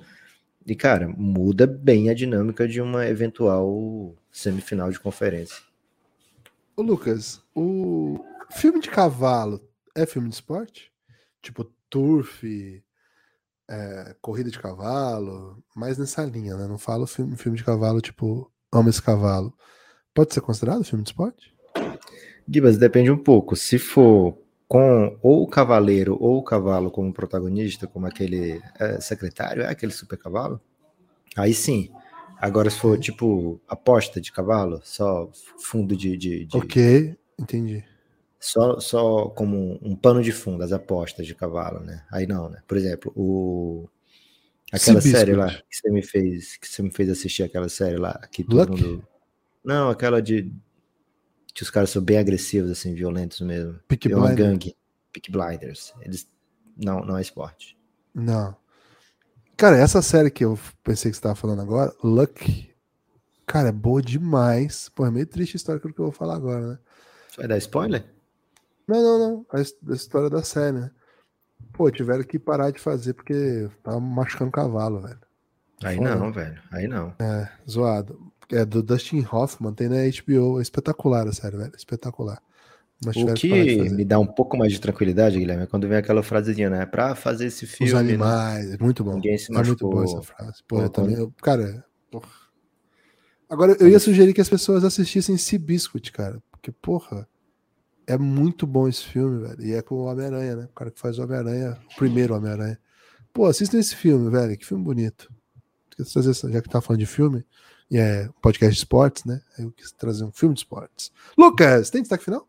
[0.66, 5.67] E, cara, muda bem a dinâmica de uma eventual semifinal de conferência.
[6.80, 9.60] Ô, Lucas, o filme de cavalo
[9.96, 10.92] é filme de esporte?
[11.42, 12.44] Tipo, turf,
[13.68, 16.68] é, corrida de cavalo, mais nessa linha, né?
[16.68, 19.52] Não falo filme, filme de cavalo, tipo, amo esse cavalo.
[20.14, 21.52] Pode ser considerado filme de esporte?
[22.48, 23.56] Gibas, depende um pouco.
[23.56, 29.64] Se for com ou o cavaleiro ou o cavalo como protagonista, como aquele é, secretário,
[29.64, 30.62] é aquele super cavalo,
[31.36, 31.90] aí sim.
[32.40, 35.30] Agora, se for tipo aposta de cavalo, só
[35.60, 36.16] fundo de.
[36.18, 37.84] de, de- Ok, entendi.
[38.40, 42.06] só, só como um, pano de fundo, as apostas de cavalo, né?
[42.12, 42.62] Aí não, né?
[42.68, 43.90] Por exemplo, o.
[44.72, 45.18] Aquela Seabiscuit.
[45.18, 48.44] série lá que você me fez, que você me fez assistir aquela série lá, que
[48.44, 48.84] todo Luck?
[48.84, 49.08] mundo.
[49.64, 50.52] Não, aquela de.
[51.54, 53.80] Que os caras são bem agressivos, assim, violentos mesmo.
[53.88, 54.50] Peaky é uma Blinders?
[54.50, 54.76] gangue.
[55.12, 55.94] Peak Blinders.
[56.02, 56.28] Eles.
[56.78, 57.76] Não, não é esporte.
[58.14, 58.56] Não.
[59.58, 62.72] Cara, essa série que eu pensei que você tava falando agora, Luck,
[63.44, 64.88] cara, é boa demais.
[64.90, 66.80] Pô, é meio triste a história que eu vou falar agora, né?
[67.28, 68.06] Você vai dar spoiler?
[68.88, 69.46] Não, não, não.
[69.52, 70.92] A, a história da série, né?
[71.74, 75.20] Pô, tiveram que parar de fazer porque tava machucando cavalo, velho.
[75.84, 76.16] Aí Foda.
[76.16, 76.62] não, velho.
[76.72, 77.16] Aí não.
[77.68, 78.32] Zoado.
[78.52, 80.60] É do Dustin Hoffman, tem na HBO.
[80.60, 81.74] É espetacular a série, velho.
[81.76, 82.40] Espetacular.
[83.06, 86.24] Mas O que me dá um pouco mais de tranquilidade, Guilherme, é quando vem aquela
[86.24, 86.86] frasezinha, né?
[86.86, 87.94] Pra fazer esse filme.
[87.94, 88.00] Os né?
[88.00, 89.14] animais, muito bom.
[89.16, 89.90] Ninguém se é muito machucou.
[89.92, 90.64] boa essa frase.
[90.68, 91.16] Pô, Pô, eu também.
[91.16, 92.28] eu- cara, porra.
[93.50, 96.42] Agora, eu ia sugerir que as pessoas assistissem Seabiscuit, cara.
[96.52, 97.28] Porque, porra,
[98.08, 99.62] é muito bom esse filme, velho.
[99.64, 100.64] E é com o Homem-Aranha, né?
[100.66, 102.80] O cara que faz o Homem-Aranha, o primeiro Homem-Aranha.
[103.32, 104.58] Pô, assistam esse filme, velho.
[104.58, 105.32] Que filme bonito.
[105.96, 107.44] Quis trazer Já que tá falando de filme,
[107.90, 109.40] e é podcast de esportes, né?
[109.58, 111.12] Eu quis trazer um filme de esportes.
[111.38, 112.48] Lucas, tem destaque final?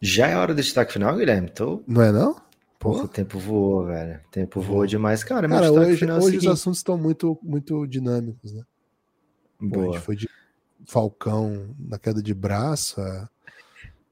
[0.00, 1.50] Já é hora do destaque final, Guilherme?
[1.50, 1.82] Tô...
[1.86, 2.36] Não é, não?
[2.78, 3.04] Porra, Pô.
[3.04, 4.20] o tempo voou, velho.
[4.26, 4.86] O tempo Voou.
[4.86, 5.24] demais.
[5.24, 6.52] Cara, Cara, hoje, final é hoje os seguinte.
[6.52, 8.62] assuntos estão muito, muito dinâmicos, né?
[9.58, 9.92] Pô, a Boa.
[9.94, 10.28] gente foi de
[10.86, 13.28] Falcão na queda de braço, a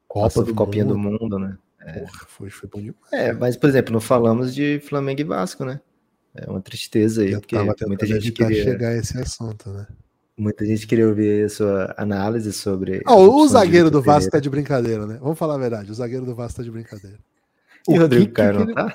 [0.08, 1.18] Copa do Copinha do Mundo.
[1.20, 1.58] Mundo, né?
[1.92, 3.12] Porra, foi, foi bom demais.
[3.12, 5.80] É, mas, por exemplo, não falamos de Flamengo e Vasco, né?
[6.34, 7.56] É uma tristeza aí, Eu porque
[7.86, 9.86] muita gente, queria, chegar a esse assunto, né?
[10.36, 13.02] Muita gente queria ouvir a sua análise sobre.
[13.06, 15.18] Ah, o zagueiro do Vasco tá de brincadeira, né?
[15.20, 17.18] Vamos falar a verdade, o zagueiro do Vasco tá de brincadeira.
[17.88, 18.94] E o Rodrigo Caio não ele- tá?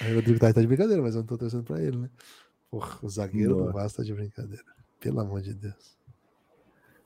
[0.00, 2.10] O Rodrigo tá, tá de brincadeira, mas eu não tô torcendo pra ele, né?
[2.70, 3.66] Porra, o zagueiro Boa.
[3.68, 4.62] do Vasco tá de brincadeira.
[5.00, 5.96] Pelo amor de Deus.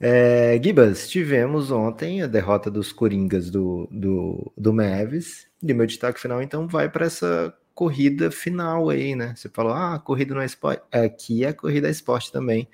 [0.01, 5.47] É, Gibas, tivemos ontem a derrota dos Coringas do, do, do Mavis.
[5.63, 9.35] E o meu destaque final, então, vai para essa corrida final aí, né?
[9.37, 10.83] Você falou, ah, corrida não é esporte.
[10.91, 12.67] Aqui é corrida é esporte também.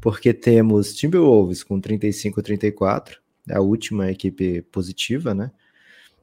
[0.00, 5.50] Porque temos Timberwolves com 35 34, é a última equipe positiva, né?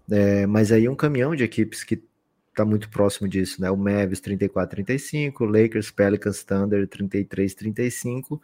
[0.10, 2.04] É, mas aí um caminhão de equipes que
[2.50, 3.72] está muito próximo disso, né?
[3.72, 8.40] O Mavis 34-35, Lakers, Pelicans, Thunder 33-35,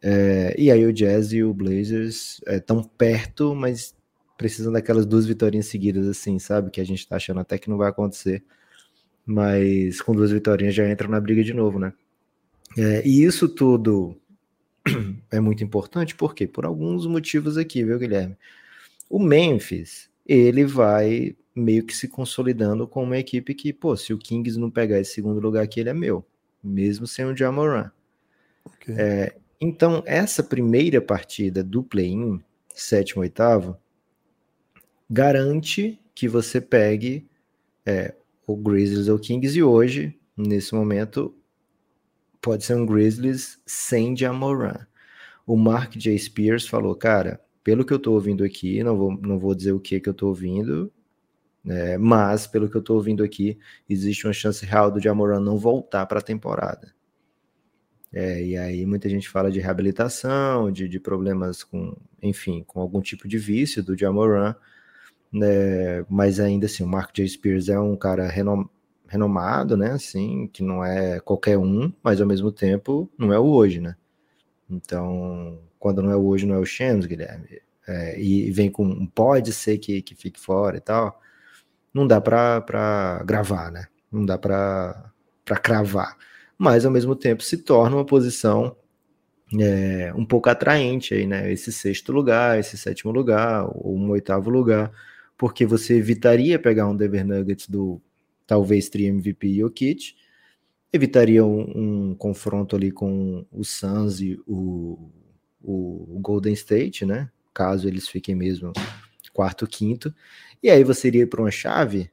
[0.00, 3.94] é, e aí o Jazz e o Blazers estão é, perto, mas
[4.38, 6.70] precisam daquelas duas vitórias seguidas, assim, sabe?
[6.70, 8.44] Que a gente está achando até que não vai acontecer,
[9.26, 11.92] mas com duas vitórias já entram na briga de novo, né?
[12.76, 14.16] É, e isso tudo
[15.30, 16.46] é muito importante, por quê?
[16.46, 18.36] Por alguns motivos aqui, viu, Guilherme?
[19.08, 24.18] O Memphis, ele vai meio que se consolidando com uma equipe que, pô, se o
[24.18, 26.24] Kings não pegar esse segundo lugar aqui, ele é meu,
[26.62, 27.90] mesmo sem o Jamoran.
[28.64, 28.94] Okay.
[28.96, 32.40] É, então, essa primeira partida do play-in,
[32.74, 33.76] sétimo, oitavo,
[35.08, 37.26] garante que você pegue
[37.84, 38.14] é,
[38.46, 41.34] o Grizzlies ou Kings, e hoje, nesse momento,
[42.42, 44.86] pode ser um Grizzlies sem Jamoran.
[45.46, 46.18] O Mark J.
[46.18, 49.80] Spears falou, cara, pelo que eu tô ouvindo aqui, não vou, não vou dizer o
[49.80, 50.92] que que eu tô ouvindo,
[51.64, 55.56] é, mas pelo que eu tô ouvindo aqui, existe uma chance real do Jamoran não
[55.56, 56.92] voltar para a temporada.
[58.12, 63.00] É, e aí muita gente fala de reabilitação, de, de, problemas com, enfim, com algum
[63.00, 64.54] tipo de vício do Jamoran,
[65.32, 67.26] né, mas ainda assim, o Mark J.
[67.28, 68.66] Spears é um cara renom
[69.12, 73.44] renomado, né, assim, que não é qualquer um, mas ao mesmo tempo não é o
[73.44, 73.94] hoje, né.
[74.70, 79.06] Então, quando não é o hoje, não é o Shams, Guilherme, é, e vem com
[79.06, 81.20] pode ser que, que fique fora e tal,
[81.92, 85.12] não dá para gravar, né, não dá para
[85.62, 86.16] cravar,
[86.56, 88.74] mas ao mesmo tempo se torna uma posição
[89.60, 94.48] é, um pouco atraente aí, né, esse sexto lugar, esse sétimo lugar, ou um oitavo
[94.48, 94.90] lugar,
[95.36, 98.00] porque você evitaria pegar um Denver Nuggets do
[98.46, 100.14] talvez tri MVP Jokic,
[100.92, 105.10] evitaria um, um, confronto ali com o Suns e o,
[105.62, 107.30] o, Golden State, né?
[107.54, 108.72] Caso eles fiquem mesmo
[109.32, 110.14] quarto, quinto.
[110.62, 112.10] E aí você iria para uma chave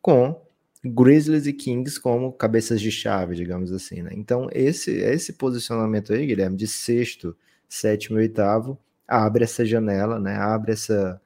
[0.00, 0.40] com
[0.84, 4.10] Grizzlies e Kings como cabeças de chave, digamos assim, né?
[4.14, 7.36] Então, esse, esse posicionamento aí, Guilherme, de sexto,
[7.68, 10.36] sétimo e oitavo, abre essa janela, né?
[10.36, 11.20] Abre essa,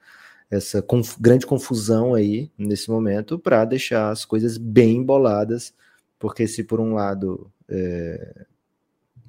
[0.51, 5.73] essa conf grande confusão aí nesse momento para deixar as coisas bem emboladas,
[6.19, 8.47] porque se por um lado é,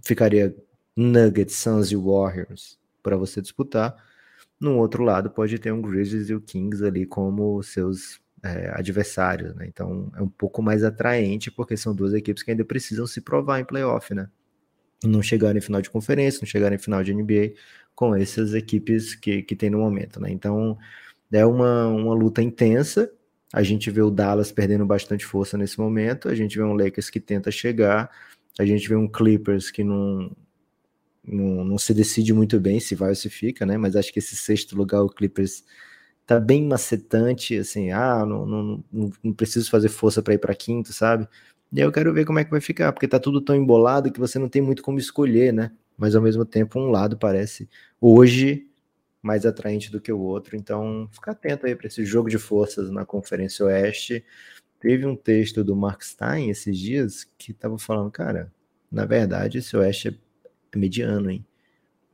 [0.01, 0.55] ficaria
[0.95, 3.95] Nuggets, Suns e Warriors para você disputar,
[4.59, 9.53] no outro lado pode ter um Grizzlies e o Kings ali como seus é, adversários,
[9.55, 9.67] né?
[9.67, 13.59] Então é um pouco mais atraente porque são duas equipes que ainda precisam se provar
[13.59, 14.28] em playoff, né?
[15.03, 17.53] Não chegarem em final de conferência, não chegarem em final de NBA
[17.95, 20.32] com essas equipes que, que tem no momento, né?
[20.32, 20.78] Então
[21.32, 23.11] é uma, uma luta intensa.
[23.53, 26.29] A gente vê o Dallas perdendo bastante força nesse momento.
[26.29, 28.09] A gente vê um Lakers que tenta chegar.
[28.59, 30.32] A gente vê um Clippers que não,
[31.25, 33.77] não, não se decide muito bem se vai ou se fica, né?
[33.77, 35.63] Mas acho que esse sexto lugar, o Clippers
[36.25, 40.55] tá bem macetante, assim, ah, não, não, não, não preciso fazer força para ir para
[40.55, 41.27] quinto, sabe?
[41.73, 44.11] E aí eu quero ver como é que vai ficar, porque tá tudo tão embolado
[44.11, 45.71] que você não tem muito como escolher, né?
[45.97, 47.69] Mas ao mesmo tempo, um lado parece
[47.99, 48.67] hoje
[49.22, 50.55] mais atraente do que o outro.
[50.55, 54.24] Então, fica atento aí para esse jogo de forças na Conferência Oeste.
[54.80, 58.51] Teve um texto do Mark Stein esses dias que estava falando, cara,
[58.91, 60.19] na verdade, esse Oeste
[60.74, 61.45] é mediano, hein?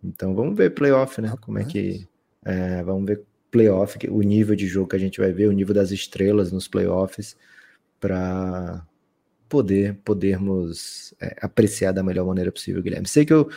[0.03, 1.34] Então, vamos ver playoff, né?
[1.41, 2.08] Como é que.
[2.45, 5.74] É, vamos ver playoff, o nível de jogo que a gente vai ver, o nível
[5.74, 7.36] das estrelas nos playoffs,
[7.99, 8.86] para
[9.49, 13.08] poder podermos é, apreciar da melhor maneira possível, Guilherme.
[13.08, 13.49] Sei que eu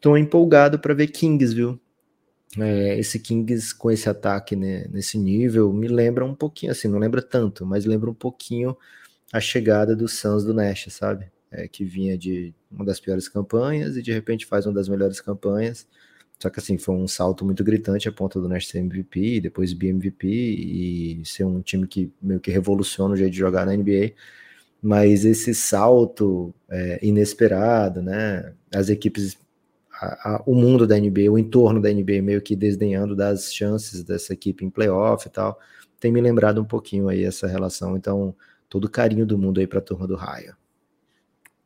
[0.00, 1.78] tô empolgado para ver Kings, viu?
[2.56, 6.98] É, esse Kings com esse ataque né, nesse nível me lembra um pouquinho, assim, não
[6.98, 8.76] lembra tanto, mas lembra um pouquinho
[9.32, 11.30] a chegada do Suns do Nash, sabe?
[11.50, 15.20] É, que vinha de uma das piores campanhas e de repente faz uma das melhores
[15.20, 15.86] campanhas.
[16.40, 19.72] Só que assim, foi um salto muito gritante a ponta do Nash ser MVP, depois
[19.72, 24.12] BMVP e ser um time que meio que revoluciona o jeito de jogar na NBA.
[24.82, 28.54] Mas esse salto é, inesperado, né?
[28.72, 29.36] As equipes
[30.00, 34.04] a, a, o mundo da NBA, o entorno da NBA meio que desdenhando das chances
[34.04, 35.58] dessa equipe em playoff e tal,
[35.98, 37.96] tem me lembrado um pouquinho aí essa relação.
[37.96, 38.34] Então,
[38.68, 40.56] todo o carinho do mundo aí para a turma do Raio.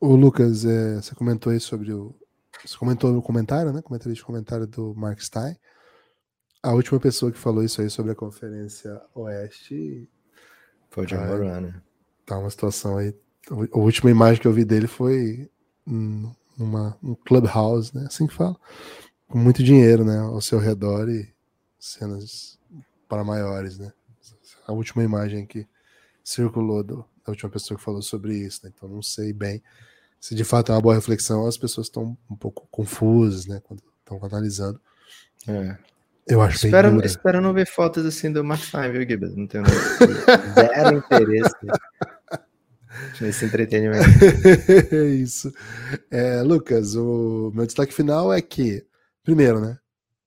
[0.00, 2.14] O Lucas, é, você comentou aí sobre o.
[2.64, 3.82] Você comentou no comentário, né?
[3.82, 5.56] Comentário de comentário do Mark Stein.
[6.62, 10.08] A última pessoa que falou isso aí sobre a Conferência Oeste.
[10.90, 11.82] Foi o John Moran, né?
[12.24, 13.14] Tá uma situação aí.
[13.50, 15.50] A última imagem que eu vi dele foi
[16.58, 18.04] numa, um clubhouse, né?
[18.06, 18.56] Assim que fala.
[19.28, 20.18] Com muito dinheiro, né?
[20.18, 21.32] Ao seu redor e
[21.78, 22.58] cenas
[23.08, 23.92] para maiores, né?
[24.66, 25.66] A última imagem que
[26.22, 28.72] circulou do, da última pessoa que falou sobre isso, né?
[28.74, 29.62] Então não sei bem
[30.22, 33.60] se de fato é uma boa reflexão, as pessoas estão um pouco confusas, né?
[33.64, 34.80] Quando estão analisando.
[35.48, 35.76] É.
[36.28, 39.34] Eu acho Espero, bem espero não ver fotos assim do Mark Time, viu, Gibbs?
[39.34, 39.64] Não tenho
[40.54, 41.56] zero interesse
[43.20, 44.04] nesse entretenimento.
[44.92, 45.52] É Isso.
[46.10, 48.84] É, Lucas, o meu destaque final é que,
[49.22, 49.78] primeiro, né?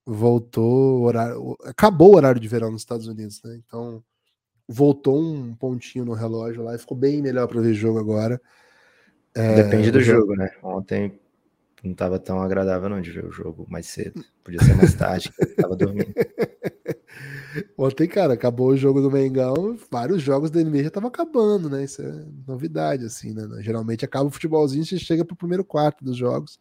[0.06, 1.58] Voltou o horário.
[1.64, 3.60] Acabou o horário de verão nos Estados Unidos, né?
[3.66, 4.04] Então,
[4.68, 8.40] voltou um pontinho no relógio lá e ficou bem melhor para ver jogo agora.
[9.34, 10.50] É, Depende do jogo- jogo, né?
[10.64, 11.20] Ontem
[11.84, 14.24] não estava tão agradável não de ver o jogo mais cedo.
[14.44, 16.14] Podia ser mais tarde, tava dormindo.
[17.78, 21.84] Ontem, cara, acabou o jogo do Mengão, vários jogos da NBA já estavam acabando, né?
[21.84, 23.48] Isso é novidade, assim, né?
[23.62, 26.60] Geralmente acaba o futebolzinho e você chega pro primeiro quarto dos jogos.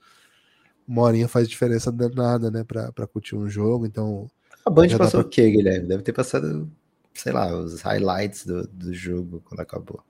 [0.87, 2.63] Uma horinha faz diferença danada, né?
[2.65, 4.29] Pra, pra curtir um jogo, então.
[4.65, 5.89] A Band passou pra- o quê, Guilherme?
[5.89, 6.71] Deve ter passado,
[7.15, 10.03] sei lá, os highlights do, do jogo quando acabou.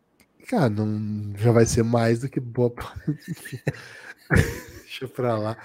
[0.49, 2.75] Cara, não, já vai ser mais do que boa.
[3.29, 3.59] Enfim.
[5.01, 5.57] Deixa pra lá.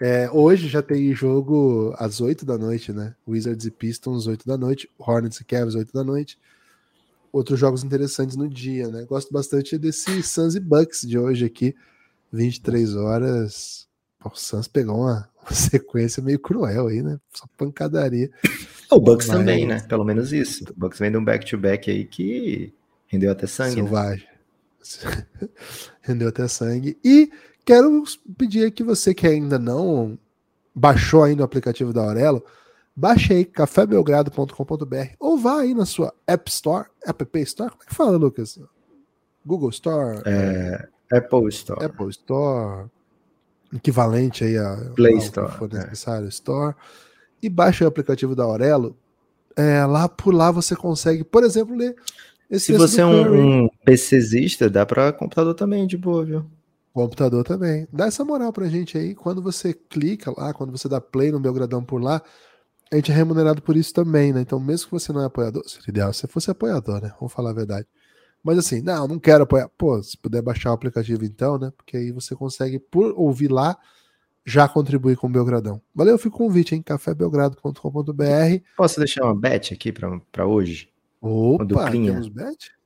[0.00, 3.12] É, hoje já tem jogo às 8 da noite, né?
[3.26, 4.88] Wizards e Pistons, 8 da noite.
[4.96, 6.38] Hornets e Cavs, 8 da noite.
[7.32, 9.04] Outros jogos interessantes no dia, né?
[9.04, 11.74] Gosto bastante desse Suns e Bucks de hoje aqui.
[12.32, 13.88] 23 horas.
[14.24, 17.18] O Suns pegou uma, uma sequência meio cruel aí, né?
[17.34, 18.30] Só pancadaria.
[18.90, 19.80] O Bucks Mas- também, né?
[19.88, 20.64] Pelo menos isso.
[20.70, 22.72] O Bucks vem de um back-to-back aí que
[23.08, 23.88] rendeu até sangue, né?
[23.88, 24.28] Selvagem.
[26.00, 26.96] Rendeu até sangue.
[27.04, 27.30] E
[27.68, 28.02] quero
[28.38, 30.18] pedir que você que ainda não
[30.74, 32.42] baixou ainda o aplicativo da Aurelo,
[32.96, 37.94] baixe aí cafébelgrado.com.br ou vá aí na sua App Store, App Store, como é que
[37.94, 38.58] fala, Lucas?
[39.44, 41.84] Google Store, É, Apple Store.
[41.84, 42.86] Apple Store,
[43.74, 45.76] equivalente aí a Play que Store, for é.
[45.76, 46.74] necessário, Store,
[47.42, 48.96] e baixe o aplicativo da Aurelo.
[49.54, 51.94] É, lá por lá você consegue, por exemplo, ler
[52.50, 56.46] esse Se você é um, um PCzista, dá pra computador também, de boa, viu?
[56.92, 57.86] Computador também.
[57.92, 59.14] Dá essa moral pra gente aí.
[59.14, 62.22] Quando você clica lá, quando você dá play no Belgradão por lá,
[62.90, 64.40] a gente é remunerado por isso também, né?
[64.40, 67.12] Então, mesmo que você não é apoiador, seria ideal se você fosse apoiador, né?
[67.20, 67.86] Vamos falar a verdade.
[68.42, 69.68] Mas assim, não, não quero apoiar.
[69.76, 71.70] Pô, se puder baixar o aplicativo então, né?
[71.76, 73.76] Porque aí você consegue, por ouvir lá,
[74.44, 75.82] já contribuir com o Belgradão.
[75.94, 76.82] Valeu, fica o convite, hein?
[76.82, 78.22] cafébelgrado.com.br.
[78.76, 80.88] Posso deixar uma bet aqui pra, pra hoje?
[81.20, 82.12] Opa, duplinha.
[82.12, 82.77] temos bet?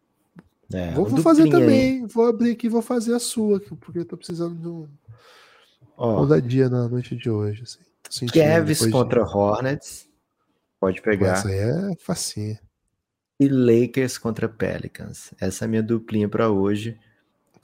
[0.73, 1.67] É, Vou, vou fazer duplinha aí.
[1.99, 2.07] também.
[2.07, 4.89] Vou abrir aqui e vou fazer a sua, porque eu tô precisando de um
[5.97, 7.63] Ó, ousadia na noite de hoje.
[7.63, 8.27] Assim.
[8.27, 10.09] Cavs depois de- contra Hornets.
[10.81, 11.35] Pode pegar.
[11.35, 12.59] Essa aí é facinha.
[13.39, 15.33] E Lakers contra Pelicans.
[15.41, 16.99] Essa é a minha duplinha pra hoje.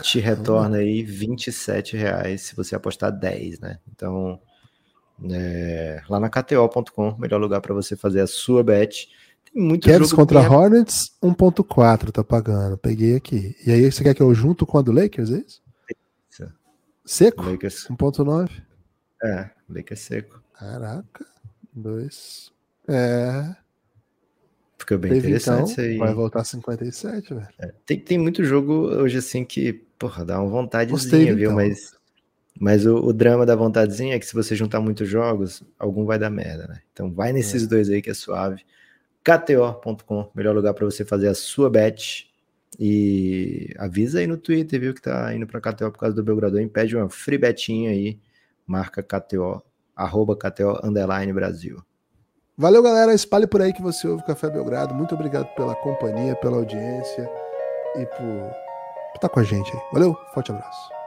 [0.03, 3.79] Te retorna aí 27 reais se você apostar 10, né?
[3.93, 4.41] Então,
[5.31, 9.09] é, lá na KTO.com, melhor lugar pra você fazer a sua bet.
[9.53, 12.77] Tem muito Cavs jogo contra bem- Hornets, 1.4 tá pagando.
[12.79, 13.57] Peguei aqui.
[13.67, 15.63] E aí você quer que eu junto com a do Lakers, é isso?
[16.31, 16.53] Isso.
[17.05, 17.43] Seco?
[17.43, 18.51] Lakers, 1.9?
[19.23, 20.43] é, Lakers seco.
[20.59, 21.27] Caraca.
[21.75, 22.51] Dois.
[22.89, 23.55] É.
[24.79, 25.67] Fica bem Teve interessante então.
[25.73, 25.99] isso aí.
[25.99, 27.49] Vai voltar 57, velho.
[27.85, 31.51] Tem, tem muito jogo hoje assim que, porra, dá uma vontadezinha, Gostei, viu?
[31.51, 31.55] então.
[31.57, 31.93] Mas,
[32.61, 36.19] mas o, o drama da vontadezinha é que se você juntar muitos jogos, algum vai
[36.19, 36.81] dar merda, né?
[36.93, 38.65] Então vai nesses dois aí que é suave.
[39.29, 42.27] KTO.com, melhor lugar para você fazer a sua bet.
[42.81, 46.61] E avisa aí no Twitter, viu, que tá indo pra KTO por causa do Belgrador.
[46.61, 48.19] E pede uma free betinha aí.
[48.67, 49.63] Marca KTO,
[49.95, 51.83] arroba KTO underline Brasil.
[52.57, 53.13] Valeu, galera.
[53.13, 54.95] Espalhe por aí que você ouve o Café Belgrado.
[54.95, 57.29] Muito obrigado pela companhia, pela audiência
[57.97, 58.51] e por
[59.15, 59.83] estar com a gente aí.
[59.93, 60.98] Valeu, forte abraço.